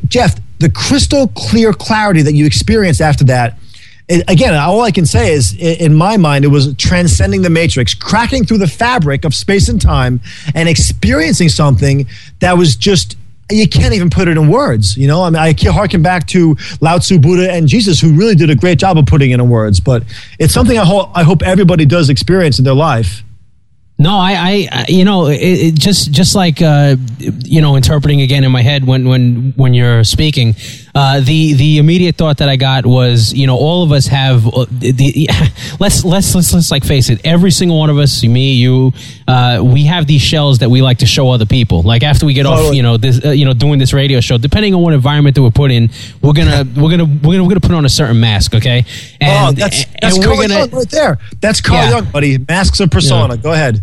[0.08, 3.58] Jeff, the crystal clear clarity that you experienced after that,
[4.10, 7.94] it, again, all I can say is, in my mind, it was transcending the matrix,
[7.94, 10.20] cracking through the fabric of space and time,
[10.54, 12.08] and experiencing something
[12.40, 13.18] that was just
[13.52, 14.98] you can't even put it in words.
[14.98, 18.36] You know, I mean, I harken back to Lao Tzu, Buddha, and Jesus, who really
[18.36, 19.80] did a great job of putting it in words.
[19.80, 20.04] But
[20.40, 23.24] it's something I hope I hope everybody does experience in their life.
[24.00, 28.44] No, I, I, you know, it, it just, just like, uh, you know, interpreting again
[28.44, 30.56] in my head when, when, when you're speaking,
[30.96, 34.46] uh, the, the immediate thought that I got was, you know, all of us have
[34.48, 35.28] uh, the,
[35.80, 37.26] let's, let's, let's, let's like face it.
[37.26, 38.92] Every single one of us, me, you,
[39.28, 41.82] uh, we have these shells that we like to show other people.
[41.82, 42.68] Like after we get totally.
[42.70, 45.36] off, you know, this, uh, you know, doing this radio show, depending on what environment
[45.36, 45.90] that we're put in,
[46.22, 48.54] we're gonna, we're gonna, we're gonna, we're gonna put on a certain mask.
[48.54, 48.86] Okay.
[49.20, 51.18] And, oh, that's, that's and Carl gonna, Jung right there.
[51.42, 51.90] That's Carl yeah.
[51.90, 52.38] Jung, buddy.
[52.38, 53.36] Masks of persona.
[53.36, 53.42] Yeah.
[53.42, 53.82] Go ahead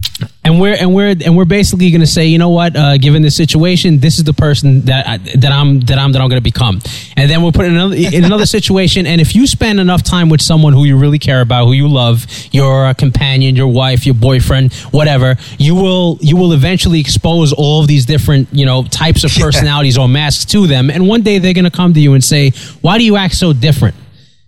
[0.50, 2.76] and we're and we're and we're basically going to say, you know what?
[2.76, 6.20] Uh, given this situation, this is the person that I, that I'm that I'm that
[6.20, 6.80] I'm going to become.
[7.16, 9.06] And then we'll put in another in another situation.
[9.06, 11.86] And if you spend enough time with someone who you really care about, who you
[11.86, 17.80] love, your companion, your wife, your boyfriend, whatever, you will you will eventually expose all
[17.80, 20.02] of these different you know types of personalities yeah.
[20.02, 20.90] or masks to them.
[20.90, 23.34] And one day they're going to come to you and say, "Why do you act
[23.34, 23.94] so different?"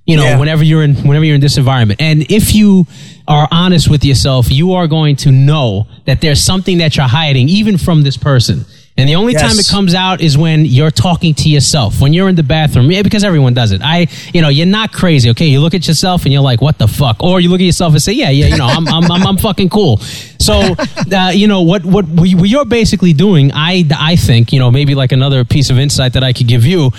[0.04, 0.38] You know, yeah.
[0.40, 2.88] whenever you're in whenever you're in this environment, and if you
[3.28, 7.48] are honest with yourself, you are going to know that there's something that you're hiding,
[7.48, 8.64] even from this person.
[8.94, 9.40] And the only yes.
[9.40, 12.90] time it comes out is when you're talking to yourself, when you're in the bathroom.
[12.90, 13.80] Yeah, because everyone does it.
[13.82, 15.46] I, you know, you're not crazy, okay?
[15.46, 17.22] You look at yourself and you're like, what the fuck?
[17.22, 19.36] Or you look at yourself and say, yeah, yeah, you know, I'm, I'm, I'm, I'm
[19.38, 19.96] fucking cool.
[19.96, 20.74] So,
[21.10, 24.94] uh, you know, what, what, what you're basically doing, I, I think, you know, maybe
[24.94, 26.90] like another piece of insight that I could give you,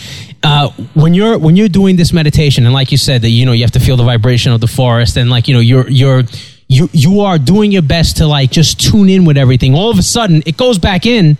[0.41, 3.51] uh, when you're, when you're doing this meditation, and like you said, that, you know,
[3.51, 6.23] you have to feel the vibration of the forest and like, you know, you're, you're,
[6.67, 9.75] you, you are doing your best to like just tune in with everything.
[9.75, 11.37] All of a sudden, it goes back in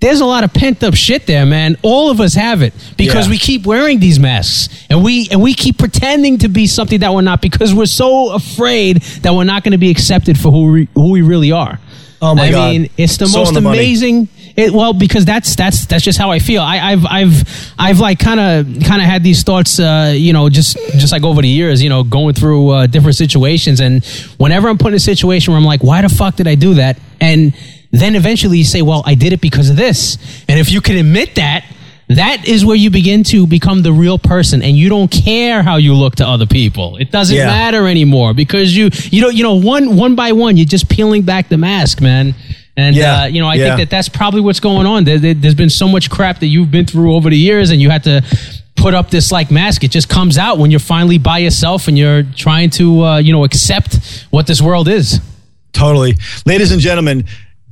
[0.00, 1.76] there's a lot of pent up shit there, man.
[1.82, 3.30] All of us have it because yeah.
[3.30, 7.14] we keep wearing these masks and we and we keep pretending to be something that
[7.14, 10.72] we're not because we're so afraid that we're not going to be accepted for who
[10.72, 11.78] we, who we really are.
[12.20, 12.68] Oh my I god!
[12.68, 14.28] I mean, it's the so most amazing.
[14.56, 16.62] It, well, because that's that's that's just how I feel.
[16.62, 20.48] I, have I've I've like kind of kind of had these thoughts, uh, you know,
[20.48, 24.02] just just like over the years, you know, going through uh, different situations, and
[24.38, 26.74] whenever I'm put in a situation where I'm like, why the fuck did I do
[26.74, 26.98] that?
[27.20, 27.54] And
[27.90, 30.18] then eventually you say, well, I did it because of this.
[30.48, 31.64] And if you can admit that,
[32.08, 35.76] that is where you begin to become the real person and you don't care how
[35.76, 36.96] you look to other people.
[36.98, 37.46] It doesn't yeah.
[37.46, 41.22] matter anymore because you, you know, you know, one, one by one, you're just peeling
[41.22, 42.34] back the mask, man.
[42.76, 43.22] And, yeah.
[43.22, 43.76] uh, you know, I yeah.
[43.76, 45.04] think that that's probably what's going on.
[45.04, 47.80] There, there, there's been so much crap that you've been through over the years and
[47.80, 48.22] you had to
[48.76, 49.82] put up this like mask.
[49.82, 53.32] It just comes out when you're finally by yourself and you're trying to, uh, you
[53.32, 55.20] know, accept what this world is.
[55.72, 56.14] Totally.
[56.44, 57.24] Ladies and gentlemen,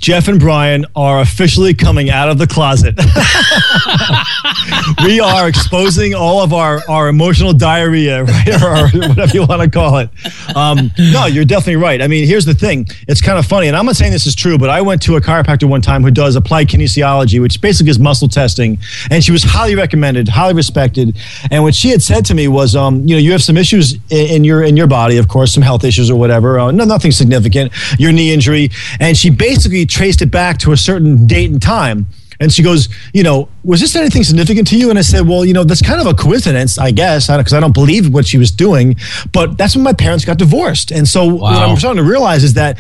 [0.05, 2.95] Jeff and Brian are officially coming out of the closet.
[5.03, 8.63] we are exposing all of our, our emotional diarrhea, right?
[8.63, 10.11] Or, whatever you want to call it.
[10.55, 12.03] Um, no, you're definitely right.
[12.03, 12.87] I mean, here's the thing.
[13.09, 15.17] It's kind of funny, and I'm not saying this is true, but I went to
[15.17, 18.77] a chiropractor one time who does applied kinesiology, which basically is muscle testing,
[19.11, 21.17] and she was highly recommended, highly respected.
[21.51, 23.95] And what she had said to me was, um, you know, you have some issues
[24.11, 26.61] in, in, your in your body, of course, some health issues or whatever.
[26.61, 27.73] Uh, no, nothing significant.
[27.99, 28.69] Your knee injury,
[29.01, 32.07] and she basically traced it back to a certain date and time.
[32.40, 34.90] And she goes, you know, was this anything significant to you?
[34.90, 37.61] And I said, well, you know, that's kind of a coincidence, I guess, because I,
[37.61, 38.97] don't believe what she was doing.
[39.32, 40.90] But that's when my parents got divorced.
[40.90, 41.36] And so wow.
[41.36, 42.76] what I'm starting to realize is that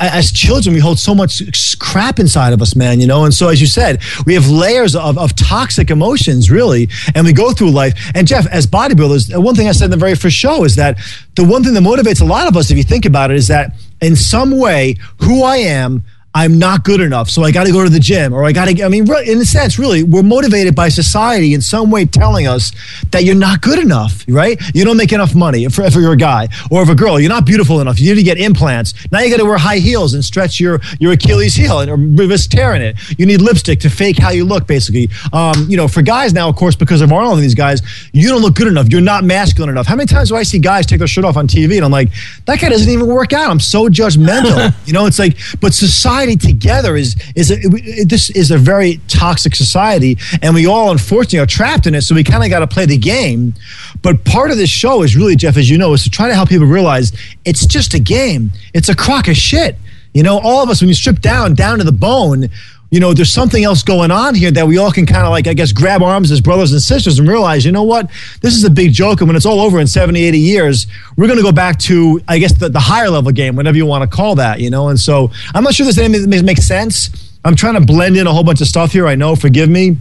[0.00, 1.42] as children, we hold so much
[1.78, 3.24] crap inside of us, man, you know?
[3.24, 7.32] And so, as you said, we have layers of, of toxic emotions, really, and we
[7.32, 7.94] go through life.
[8.14, 10.76] And Jeff, as bodybuilders, uh, one thing I said in the very first show is
[10.76, 10.98] that
[11.36, 13.48] the one thing that motivates a lot of us, if you think about it, is
[13.48, 17.72] that in some way, who I am, I'm not good enough, so I got to
[17.72, 18.84] go to the gym, or I got to.
[18.84, 22.70] I mean, in a sense, really, we're motivated by society in some way telling us
[23.10, 24.56] that you're not good enough, right?
[24.72, 27.18] You don't make enough money if, if you're a guy or if a girl.
[27.18, 27.98] You're not beautiful enough.
[27.98, 28.94] You need to get implants.
[29.10, 31.96] Now you got to wear high heels and stretch your your Achilles heel and or
[31.96, 32.96] risk tearing it.
[33.18, 35.08] You need lipstick to fake how you look, basically.
[35.32, 38.28] Um, you know, for guys now, of course, because of Arnold and these guys, you
[38.28, 38.88] don't look good enough.
[38.88, 39.88] You're not masculine enough.
[39.88, 41.90] How many times do I see guys take their shirt off on TV and I'm
[41.90, 42.10] like,
[42.44, 43.50] that guy doesn't even work out.
[43.50, 44.72] I'm so judgmental.
[44.86, 49.00] you know, it's like, but society together is is a, it, this is a very
[49.08, 52.02] toxic society, and we all unfortunately are trapped in it.
[52.02, 53.54] So we kind of got to play the game.
[54.02, 56.34] But part of this show is really, Jeff, as you know, is to try to
[56.34, 57.12] help people realize
[57.44, 58.52] it's just a game.
[58.74, 59.76] It's a crock of shit.
[60.12, 62.48] You know, all of us when you strip down down to the bone
[62.90, 65.46] you know, there's something else going on here that we all can kind of like,
[65.46, 68.10] I guess, grab arms as brothers and sisters and realize, you know what,
[68.40, 69.20] this is a big joke.
[69.20, 70.86] And when it's all over in 70, 80 years,
[71.16, 73.86] we're going to go back to, I guess, the, the higher level game, whatever you
[73.86, 74.88] want to call that, you know?
[74.88, 77.10] And so I'm not sure this makes sense.
[77.44, 79.06] I'm trying to blend in a whole bunch of stuff here.
[79.06, 79.96] I know, forgive me.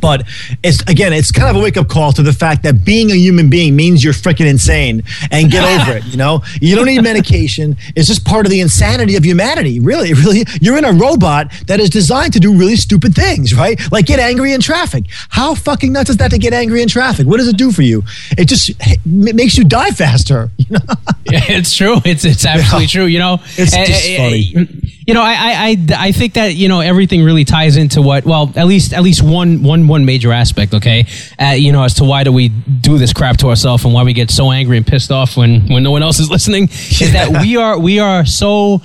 [0.00, 0.26] But
[0.62, 3.14] it's again, it's kind of a wake up call to the fact that being a
[3.14, 6.04] human being means you're freaking insane and get over it.
[6.06, 7.76] You know, you don't need medication.
[7.94, 9.80] It's just part of the insanity of humanity.
[9.80, 13.80] Really, really, you're in a robot that is designed to do really stupid things, right?
[13.92, 15.04] Like get angry in traffic.
[15.28, 17.26] How fucking nuts is that to get angry in traffic?
[17.26, 18.02] What does it do for you?
[18.36, 20.50] It just it makes you die faster.
[20.62, 20.94] You know?
[21.26, 21.96] it's true.
[22.04, 23.04] It's it's absolutely true.
[23.04, 25.01] You know, It's eh, just eh, eh, funny.
[25.06, 28.24] You know, I, I I I think that you know everything really ties into what.
[28.24, 30.74] Well, at least at least one one one major aspect.
[30.74, 31.06] Okay,
[31.38, 34.04] uh, you know, as to why do we do this crap to ourselves and why
[34.04, 37.12] we get so angry and pissed off when when no one else is listening is
[37.12, 38.80] that we are we are so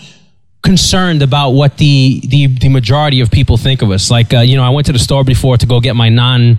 [0.64, 4.12] concerned about what the the the majority of people think of us.
[4.12, 6.58] Like, uh, you know, I went to the store before to go get my non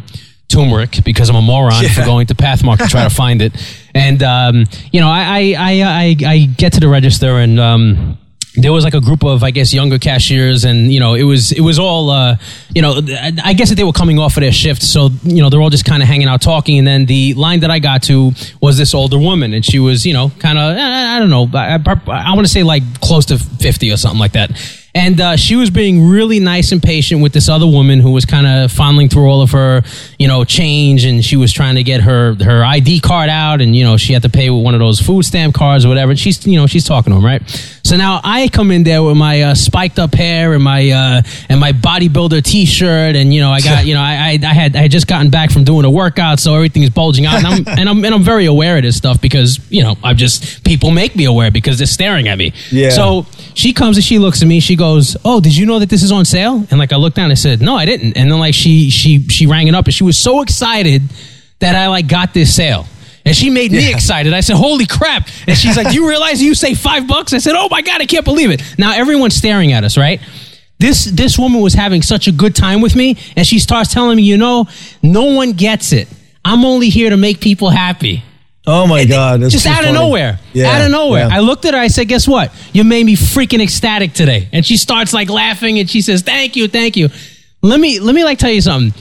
[0.49, 3.53] turmeric because I'm a moron for going to Pathmark to try to find it.
[3.95, 7.59] And um, you know, I I, I I I get to the register and.
[7.61, 8.18] Um,
[8.55, 11.53] there was like a group of, I guess, younger cashiers, and you know, it was
[11.53, 12.37] it was all, uh,
[12.75, 13.01] you know,
[13.45, 15.71] I guess that they were coming off of their shift, so you know, they're all
[15.71, 16.79] just kind of hanging out talking.
[16.79, 20.05] And then the line that I got to was this older woman, and she was,
[20.05, 23.27] you know, kind of, I don't know, I, I, I want to say like close
[23.27, 24.51] to fifty or something like that.
[24.99, 28.25] And uh, she was being really nice and patient with this other woman who was
[28.25, 29.85] kind of fondling through all of her,
[30.19, 33.77] you know, change, and she was trying to get her her ID card out, and
[33.77, 36.11] you know, she had to pay with one of those food stamp cards or whatever.
[36.11, 37.41] And she's, you know, she's talking to him, right?
[37.85, 41.23] So now I come in there with my uh, spiked up hair and my uh,
[41.49, 44.75] and my bodybuilder T-shirt, and you know, I got, you know, I, I I had
[44.75, 47.47] I had just gotten back from doing a workout, so everything is bulging out, and
[47.47, 50.65] I'm and I'm and I'm very aware of this stuff because you know, I'm just
[50.65, 52.53] people make me aware because they're staring at me.
[52.73, 52.91] Yeah.
[52.91, 53.27] So
[53.59, 54.61] she comes and she looks at me.
[54.61, 57.17] She goes, "Oh, did you know that this is on sale?" And like I looked
[57.17, 59.87] down, I said, "No, I didn't." And then like she she she rang it up,
[59.87, 61.03] and she was so excited
[61.59, 62.87] that I like got this sale.
[63.27, 63.97] And she made me Yeah.
[63.97, 64.33] excited.
[64.33, 67.39] I said, "Holy crap!" And she's like, "Do you realize you say five bucks?" I
[67.39, 70.21] said, "Oh my god, I can't believe it!" Now everyone's staring at us, right?
[70.79, 74.17] This this woman was having such a good time with me, and she starts telling
[74.17, 74.69] me, "You know,
[75.03, 76.07] no one gets it.
[76.45, 78.23] I'm only here to make people happy."
[78.71, 79.41] Oh my god!
[79.41, 80.39] that's just out of nowhere.
[80.53, 81.27] Yeah, out of nowhere.
[81.29, 81.37] yeah.
[81.37, 81.81] I looked at her.
[81.81, 82.53] I said, "Guess what?
[82.75, 86.55] You made me freaking ecstatic today." And she starts like laughing, and she says, "Thank
[86.55, 87.09] you, thank you."
[87.63, 88.93] Let me let me like tell you something.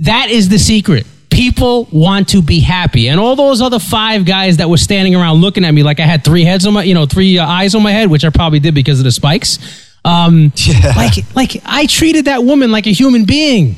[0.00, 1.04] That is the secret.
[1.30, 5.40] People want to be happy, and all those other five guys that were standing around
[5.40, 7.74] looking at me like I had three heads on my, you know, three uh, eyes
[7.74, 9.58] on my head, which I probably did because of the spikes.
[10.04, 10.92] Um, Yeah.
[10.96, 13.74] like like I treated that woman like a human being.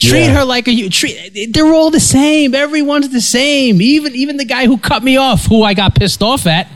[0.00, 0.34] Treat Yeah.
[0.34, 1.52] her like a hu- treat.
[1.52, 2.54] They're all the same.
[2.54, 3.80] Everyone's the same.
[3.80, 6.68] Even even the guy who cut me off, who I got pissed off at.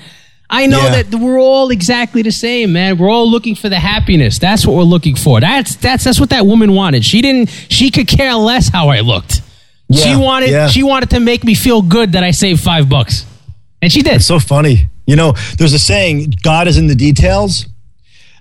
[0.50, 1.02] I know Yeah.
[1.02, 2.96] that we're all exactly the same, man.
[2.96, 4.38] We're all looking for the happiness.
[4.38, 5.40] That's what we're looking for.
[5.40, 7.04] That's that's that's what that woman wanted.
[7.04, 7.50] She didn't.
[7.68, 9.42] She could care less how I looked.
[9.92, 10.50] she wanted.
[10.50, 10.68] yeah.
[10.68, 13.26] She wanted to make me feel good that I saved five bucks,
[13.82, 14.14] and she did.
[14.16, 14.88] It's so funny.
[15.06, 17.64] You know, there's a saying, God is in the details.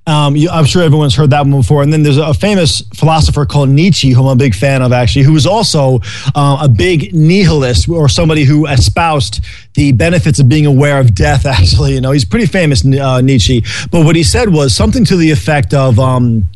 [0.07, 1.83] Um, you, I'm sure everyone's heard that one before.
[1.83, 5.23] And then there's a famous philosopher called Nietzsche, who I'm a big fan of, actually,
[5.23, 5.99] who was also
[6.33, 9.43] uh, a big nihilist or somebody who espoused
[9.73, 11.93] the benefits of being aware of death, actually.
[11.93, 13.63] You know, he's pretty famous, uh, Nietzsche.
[13.91, 16.47] But what he said was something to the effect of um,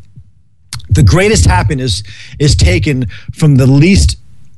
[0.90, 2.04] the greatest happiness
[2.40, 4.18] is taken from the least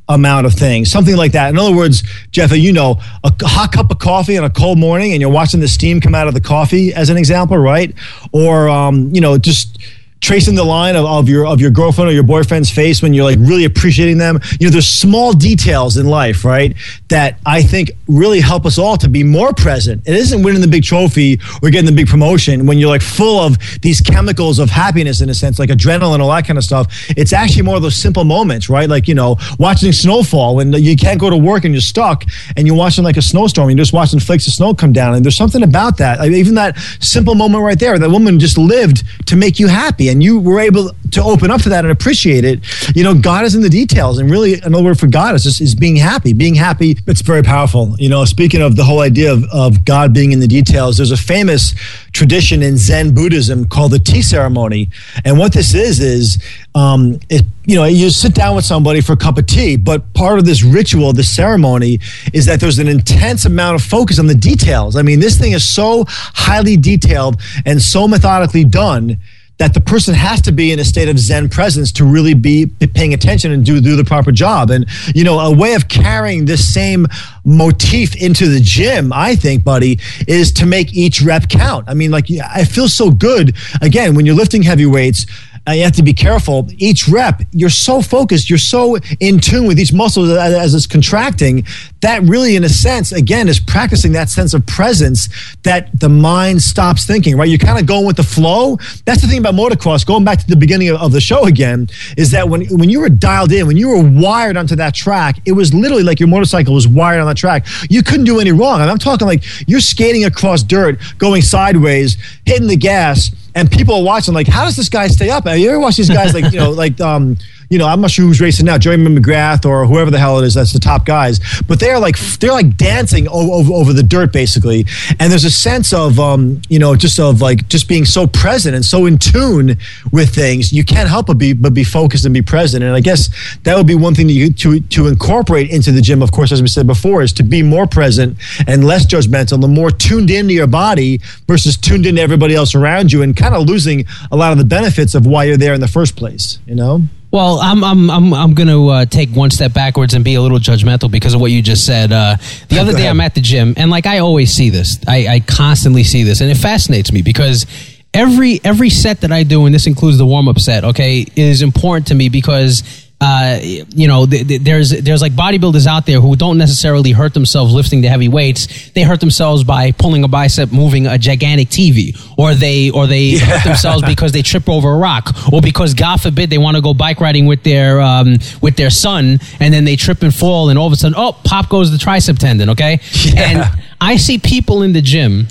[0.09, 1.49] amount of things, something like that.
[1.49, 5.13] In other words, Jeff, you know, a hot cup of coffee on a cold morning
[5.13, 7.93] and you're watching the steam come out of the coffee, as an example, right?
[8.31, 9.77] Or, um, you know, just
[10.23, 13.25] tracing the line of, of your of your girlfriend or your boyfriend's face when you're
[13.25, 14.39] like really appreciating them.
[14.59, 16.75] You know, there's small details in life, right,
[17.09, 20.07] that I think really help us all to be more present.
[20.07, 23.39] It isn't winning the big trophy or getting the big promotion when you're like full
[23.41, 26.87] of these chemicals of happiness in a sense, like adrenaline, all that kind of stuff.
[27.09, 28.89] It's actually more of those simple moments, right?
[28.89, 32.23] Like, you know, watching snowfall when you can't go to work and you're stuck
[32.55, 35.15] and you're watching like a snowstorm, and you're just watching flakes of snow come down.
[35.15, 36.19] And there's something about that.
[36.19, 40.12] Like, even that simple moment right there, that woman just lived to make you happy
[40.13, 42.59] and you were able to open up to that and appreciate it.
[42.95, 44.19] You know, God is in the details.
[44.19, 46.33] And really, another word for God is just is being happy.
[46.33, 47.95] Being happy, it's very powerful.
[47.97, 51.11] You know, speaking of the whole idea of, of God being in the details, there's
[51.11, 51.73] a famous
[52.13, 54.89] tradition in Zen Buddhism called the tea ceremony.
[55.25, 56.37] And what this is, is,
[56.75, 60.13] um, it, you know, you sit down with somebody for a cup of tea, but
[60.13, 61.99] part of this ritual, this ceremony,
[62.33, 64.95] is that there's an intense amount of focus on the details.
[64.95, 69.17] I mean, this thing is so highly detailed and so methodically done
[69.59, 72.65] that the person has to be in a state of Zen presence to really be
[72.93, 74.71] paying attention and do, do the proper job.
[74.71, 77.05] And, you know, a way of carrying this same
[77.45, 81.87] motif into the gym, I think, buddy, is to make each rep count.
[81.87, 85.27] I mean, like, I feel so good, again, when you're lifting heavy weights,
[85.67, 86.67] uh, you have to be careful.
[86.77, 90.85] Each rep, you're so focused, you're so in tune with each muscle as, as it's
[90.85, 91.65] contracting.
[92.01, 95.29] That really, in a sense, again, is practicing that sense of presence
[95.63, 97.37] that the mind stops thinking.
[97.37, 97.47] Right?
[97.47, 98.77] You're kind of going with the flow.
[99.05, 100.05] That's the thing about motocross.
[100.05, 101.87] Going back to the beginning of, of the show again,
[102.17, 105.37] is that when when you were dialed in, when you were wired onto that track,
[105.45, 107.65] it was literally like your motorcycle was wired on the track.
[107.89, 108.81] You couldn't do any wrong.
[108.81, 113.95] And I'm talking like you're skating across dirt, going sideways, hitting the gas and people
[113.95, 115.45] are watching like, how does this guy stay up?
[115.45, 117.37] You ever watch these guys like you know like um
[117.73, 120.45] you know I'm not sure who's racing now, Jeremy McGrath or whoever the hell it
[120.45, 124.31] is that's the top guys, but they're like they're like dancing over, over the dirt
[124.31, 124.85] basically,
[125.19, 128.75] and there's a sense of um you know just of like just being so present
[128.75, 129.75] and so in tune
[130.11, 130.71] with things.
[130.71, 133.29] You can't help but be but be focused and be present, and I guess
[133.63, 136.21] that would be one thing you to to incorporate into the gym.
[136.21, 139.67] Of course, as we said before, is to be more present and less judgmental, the
[139.67, 143.67] more tuned into your body versus tuned into everybody else around you, and kind of
[143.67, 146.59] losing a lot of the benefits of why you're there in the first place.
[146.67, 147.01] You know.
[147.33, 150.41] Well, I'm I'm I'm I'm going to uh, take one step backwards and be a
[150.41, 152.11] little judgmental because of what you just said.
[152.11, 152.37] Uh,
[152.69, 155.39] the other day, I'm at the gym, and like I always see this, I, I
[155.39, 157.65] constantly see this, and it fascinates me because
[158.13, 161.63] every every set that I do, and this includes the warm up set, okay, is
[161.63, 166.19] important to me because uh, you know, th- th- there's there's like bodybuilders out there
[166.19, 168.91] who don't necessarily hurt themselves lifting the heavy weights.
[168.91, 173.23] They hurt themselves by pulling a bicep, moving a gigantic TV, or they or they
[173.23, 173.39] yeah.
[173.39, 176.81] hurt themselves because they trip over a rock, or because God forbid they want to
[176.81, 180.67] go bike riding with their um, with their son, and then they trip and fall,
[180.67, 182.71] and all of a sudden, oh, pop goes the tricep tendon.
[182.71, 183.41] Okay, yeah.
[183.41, 185.47] and I see people in the gym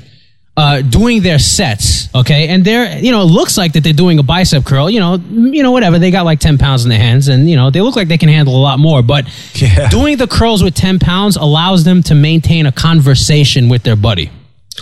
[0.56, 4.18] uh, doing their sets, okay, and they're you know it looks like that they're doing
[4.18, 6.98] a bicep curl, you know, you know whatever they got like ten pounds in their
[6.98, 9.88] hands, and you know they look like they can handle a lot more, but yeah.
[9.88, 14.30] doing the curls with ten pounds allows them to maintain a conversation with their buddy.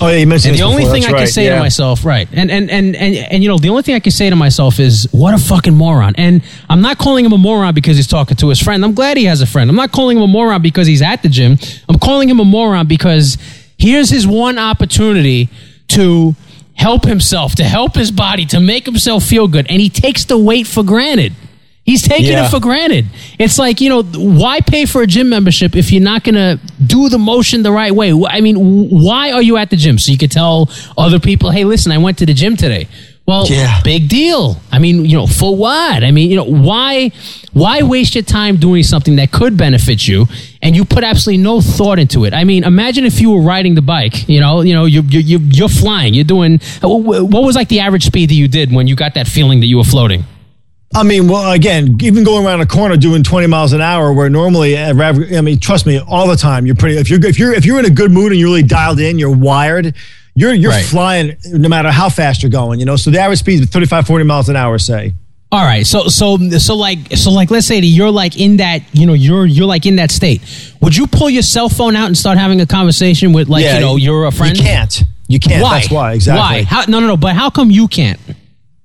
[0.00, 0.52] Oh yeah, you mentioned.
[0.52, 0.92] And the only before.
[0.92, 1.24] thing That's I right.
[1.24, 1.54] can say yeah.
[1.54, 4.12] to myself, right, and, and and and and you know, the only thing I can
[4.12, 6.14] say to myself is, what a fucking moron.
[6.16, 8.84] And I'm not calling him a moron because he's talking to his friend.
[8.84, 9.68] I'm glad he has a friend.
[9.68, 11.58] I'm not calling him a moron because he's at the gym.
[11.88, 13.36] I'm calling him a moron because
[13.80, 15.48] here's his one opportunity
[15.88, 16.34] to
[16.74, 20.38] help himself, to help his body, to make himself feel good, and he takes the
[20.38, 21.32] weight for granted.
[21.84, 22.46] He's taking Yeah.
[22.46, 23.06] it for granted.
[23.38, 26.60] It's like, you know, why pay for a gym membership if you're not going to
[26.86, 28.12] do the motion the right way?
[28.28, 28.56] I mean,
[28.90, 29.98] why are you at the gym?
[29.98, 32.86] So you could tell other people, hey, listen, I went to the gym today.
[33.26, 33.80] Well, Yeah.
[33.84, 34.60] big deal.
[34.72, 36.02] I mean, you know, for what?
[36.02, 37.12] I mean, you know, why
[37.52, 40.26] why waste your time doing something that could benefit you
[40.62, 42.34] and you put absolutely no thought into it?
[42.34, 45.20] I mean, imagine if you were riding the bike, you know, you know, you you
[45.20, 48.86] you you're flying, you're doing what was like the average speed that you did when
[48.88, 50.24] you got that feeling that you were floating?
[50.92, 54.28] I mean, well, again, even going around a corner doing 20 miles an hour, where
[54.28, 54.92] normally, uh,
[55.36, 56.96] I mean, trust me, all the time, you're pretty.
[56.98, 59.16] If you're if you're if you're in a good mood and you're really dialed in,
[59.16, 59.94] you're wired.
[60.34, 60.84] You're you're Right.
[60.84, 62.78] flying no matter how fast you're going.
[62.80, 64.78] You know, so the average speed is 35, 40 miles an hour.
[64.78, 65.14] Say.
[65.52, 68.82] All right, so so so like so like let's say that you're like in that
[68.92, 70.40] you know you're you're like in that state.
[70.80, 73.80] Would you pull your cell phone out and start having a conversation with like you
[73.80, 74.56] know you're a friend?
[74.56, 75.02] You can't.
[75.26, 75.62] You can't.
[75.62, 75.80] Why?
[75.80, 76.12] That's why.
[76.12, 76.40] Exactly.
[76.40, 76.62] Why?
[76.62, 77.16] How, no, no, no.
[77.16, 78.20] But how come you can't?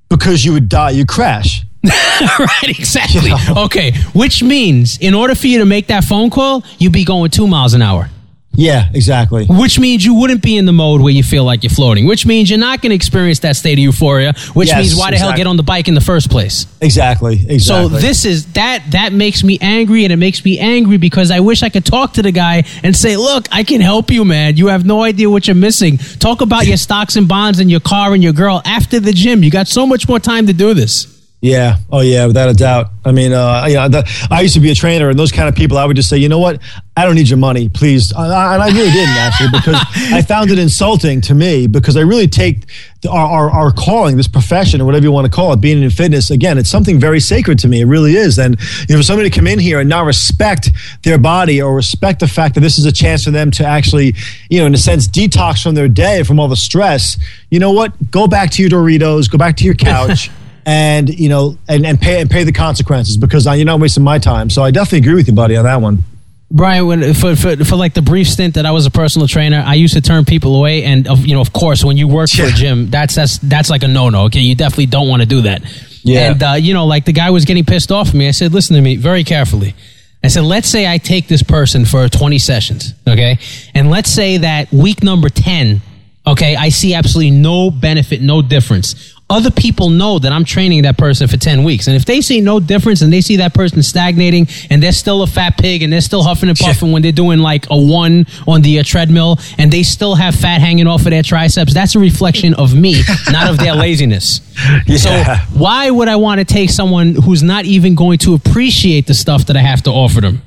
[0.10, 0.92] Because you would die.
[0.92, 1.64] You crash.
[1.84, 3.30] right, exactly.
[3.30, 3.64] Yeah.
[3.66, 7.30] Okay, which means in order for you to make that phone call, you'd be going
[7.30, 8.10] two miles an hour.
[8.58, 8.90] Yeah.
[8.94, 9.46] Exactly.
[9.48, 12.06] Which means you wouldn't be in the mode where you feel like you're floating.
[12.06, 14.34] Which means you're not going to experience that state of euphoria.
[14.54, 16.66] Which Yes, means why the hell get on the bike in the first place?
[16.82, 17.34] Exactly.
[17.34, 17.60] exactly.
[17.60, 21.40] So this is that that makes me angry, and it makes me angry because I
[21.40, 24.58] wish I could talk to the guy and say, "Look, I can help you, man.
[24.58, 25.98] You have no idea what you're missing.
[25.98, 29.44] Talk about your stocks and bonds and your car and your girl after the gym.
[29.44, 31.15] You got so much more time to do this."
[31.46, 31.78] Yeah.
[31.92, 32.26] Oh, yeah.
[32.26, 32.88] Without a doubt.
[33.06, 35.48] I mean, uh, you know, the, I used to be a trainer, and those kind
[35.48, 36.60] of people, I would just say, you know what?
[36.98, 38.12] I don't need your money, please.
[38.12, 39.76] And I, and I really didn't actually, because
[40.12, 42.64] I found it insulting to me because I really take
[43.08, 45.90] our, our our calling, this profession, or whatever you want to call it, being in
[45.92, 46.32] fitness.
[46.32, 47.82] Again, it's something very sacred to me.
[47.82, 48.40] It really is.
[48.40, 50.72] And you know, for somebody to come in here and not respect
[51.04, 54.16] their body or respect the fact that this is a chance for them to actually,
[54.50, 57.20] you know, in a sense, detox from their day, from all the stress.
[57.52, 58.10] You know what?
[58.10, 59.30] Go back to your Doritos.
[59.30, 60.32] Go back to your couch.
[60.66, 64.04] and you know, and, and pay and pay the consequences because uh, you're not wasting
[64.04, 64.50] my time.
[64.50, 66.04] So I definitely agree with you, buddy, on that one.
[66.52, 69.64] Brian, when, for, for for like the brief stint that I was a personal trainer,
[69.66, 72.30] I used to turn people away, and of you know, of course, when you work
[72.30, 74.26] for a gym, that's that's that's like a no no.
[74.26, 75.64] Okay, you definitely don't want to do that.
[76.04, 76.32] Yeah.
[76.32, 78.28] And uh, you know, like the guy was getting pissed off at me.
[78.28, 79.76] I said, "Listen to me very carefully."
[80.24, 83.40] I said, "Let's say I take this person for 20 sessions, okay,
[83.74, 85.82] and let's say that week number 10."
[86.28, 89.14] Okay, I see absolutely no benefit, no difference.
[89.30, 91.88] Other people know that I'm training that person for 10 weeks.
[91.88, 95.24] And if they see no difference and they see that person stagnating and they're still
[95.24, 98.28] a fat pig and they're still huffing and puffing when they're doing like a one
[98.48, 101.96] on the uh, treadmill and they still have fat hanging off of their triceps, that's
[101.96, 103.02] a reflection of me,
[103.32, 104.42] not of their laziness.
[104.86, 104.98] Yeah.
[104.98, 109.16] So why would I want to take someone who's not even going to appreciate the
[109.16, 110.44] stuff that I have to offer them?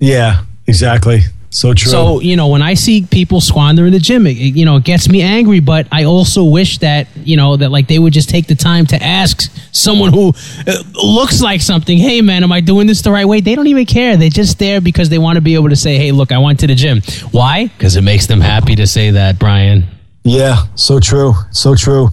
[0.00, 1.20] Yeah, exactly.
[1.52, 1.90] So true.
[1.90, 4.84] So you know, when I see people squander in the gym, it, you know, it
[4.84, 5.60] gets me angry.
[5.60, 8.86] But I also wish that you know that like they would just take the time
[8.86, 10.32] to ask someone who
[10.66, 11.98] uh, looks like something.
[11.98, 13.42] Hey, man, am I doing this the right way?
[13.42, 14.16] They don't even care.
[14.16, 16.58] They're just there because they want to be able to say, "Hey, look, I went
[16.60, 17.66] to the gym." Why?
[17.66, 19.84] Because it makes them happy to say that, Brian.
[20.24, 21.34] Yeah, so true.
[21.50, 22.08] So true.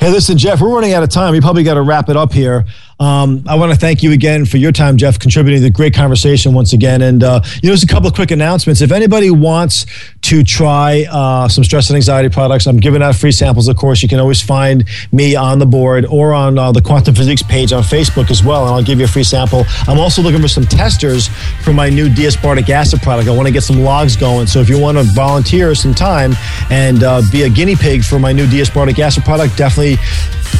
[0.00, 1.32] Hey, listen, Jeff, we're running out of time.
[1.32, 2.64] We probably got to wrap it up here.
[3.00, 5.94] Um, I want to thank you again for your time, Jeff, contributing to the great
[5.94, 7.00] conversation once again.
[7.00, 8.80] And, uh, you know, there's a couple of quick announcements.
[8.80, 9.86] If anybody wants
[10.22, 14.02] to try uh, some stress and anxiety products, I'm giving out free samples, of course.
[14.02, 17.72] You can always find me on the board or on uh, the Quantum Physiques page
[17.72, 19.64] on Facebook as well, and I'll give you a free sample.
[19.86, 21.28] I'm also looking for some testers
[21.62, 23.28] for my new D-aspartic acid product.
[23.28, 24.48] I want to get some logs going.
[24.48, 26.32] So if you want to volunteer some time
[26.70, 29.98] and uh, be a guinea pig for my new D-aspartic acid product, definitely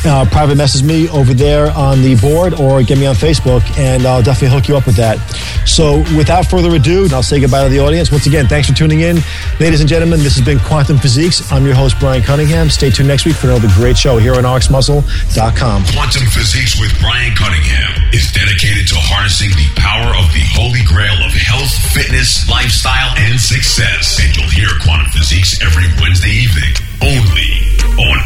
[0.04, 4.06] uh, private message me over there on the board or get me on Facebook, and
[4.06, 5.18] I'll definitely hook you up with that.
[5.66, 8.10] So, without further ado, I'll say goodbye to the audience.
[8.10, 9.18] Once again, thanks for tuning in.
[9.60, 11.50] Ladies and gentlemen, this has been Quantum Physiques.
[11.52, 12.70] I'm your host, Brian Cunningham.
[12.70, 15.84] Stay tuned next week for another great show here on RxMuscle.com.
[15.92, 21.18] Quantum Physiques with Brian Cunningham is dedicated to harnessing the power of the holy grail
[21.24, 24.20] of health, fitness, lifestyle, and success.
[24.22, 26.72] And you'll hear Quantum Physiques every Wednesday evening
[27.02, 28.18] only on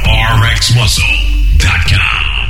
[0.44, 1.31] RX Muscle.
[1.64, 2.41] Inc.com.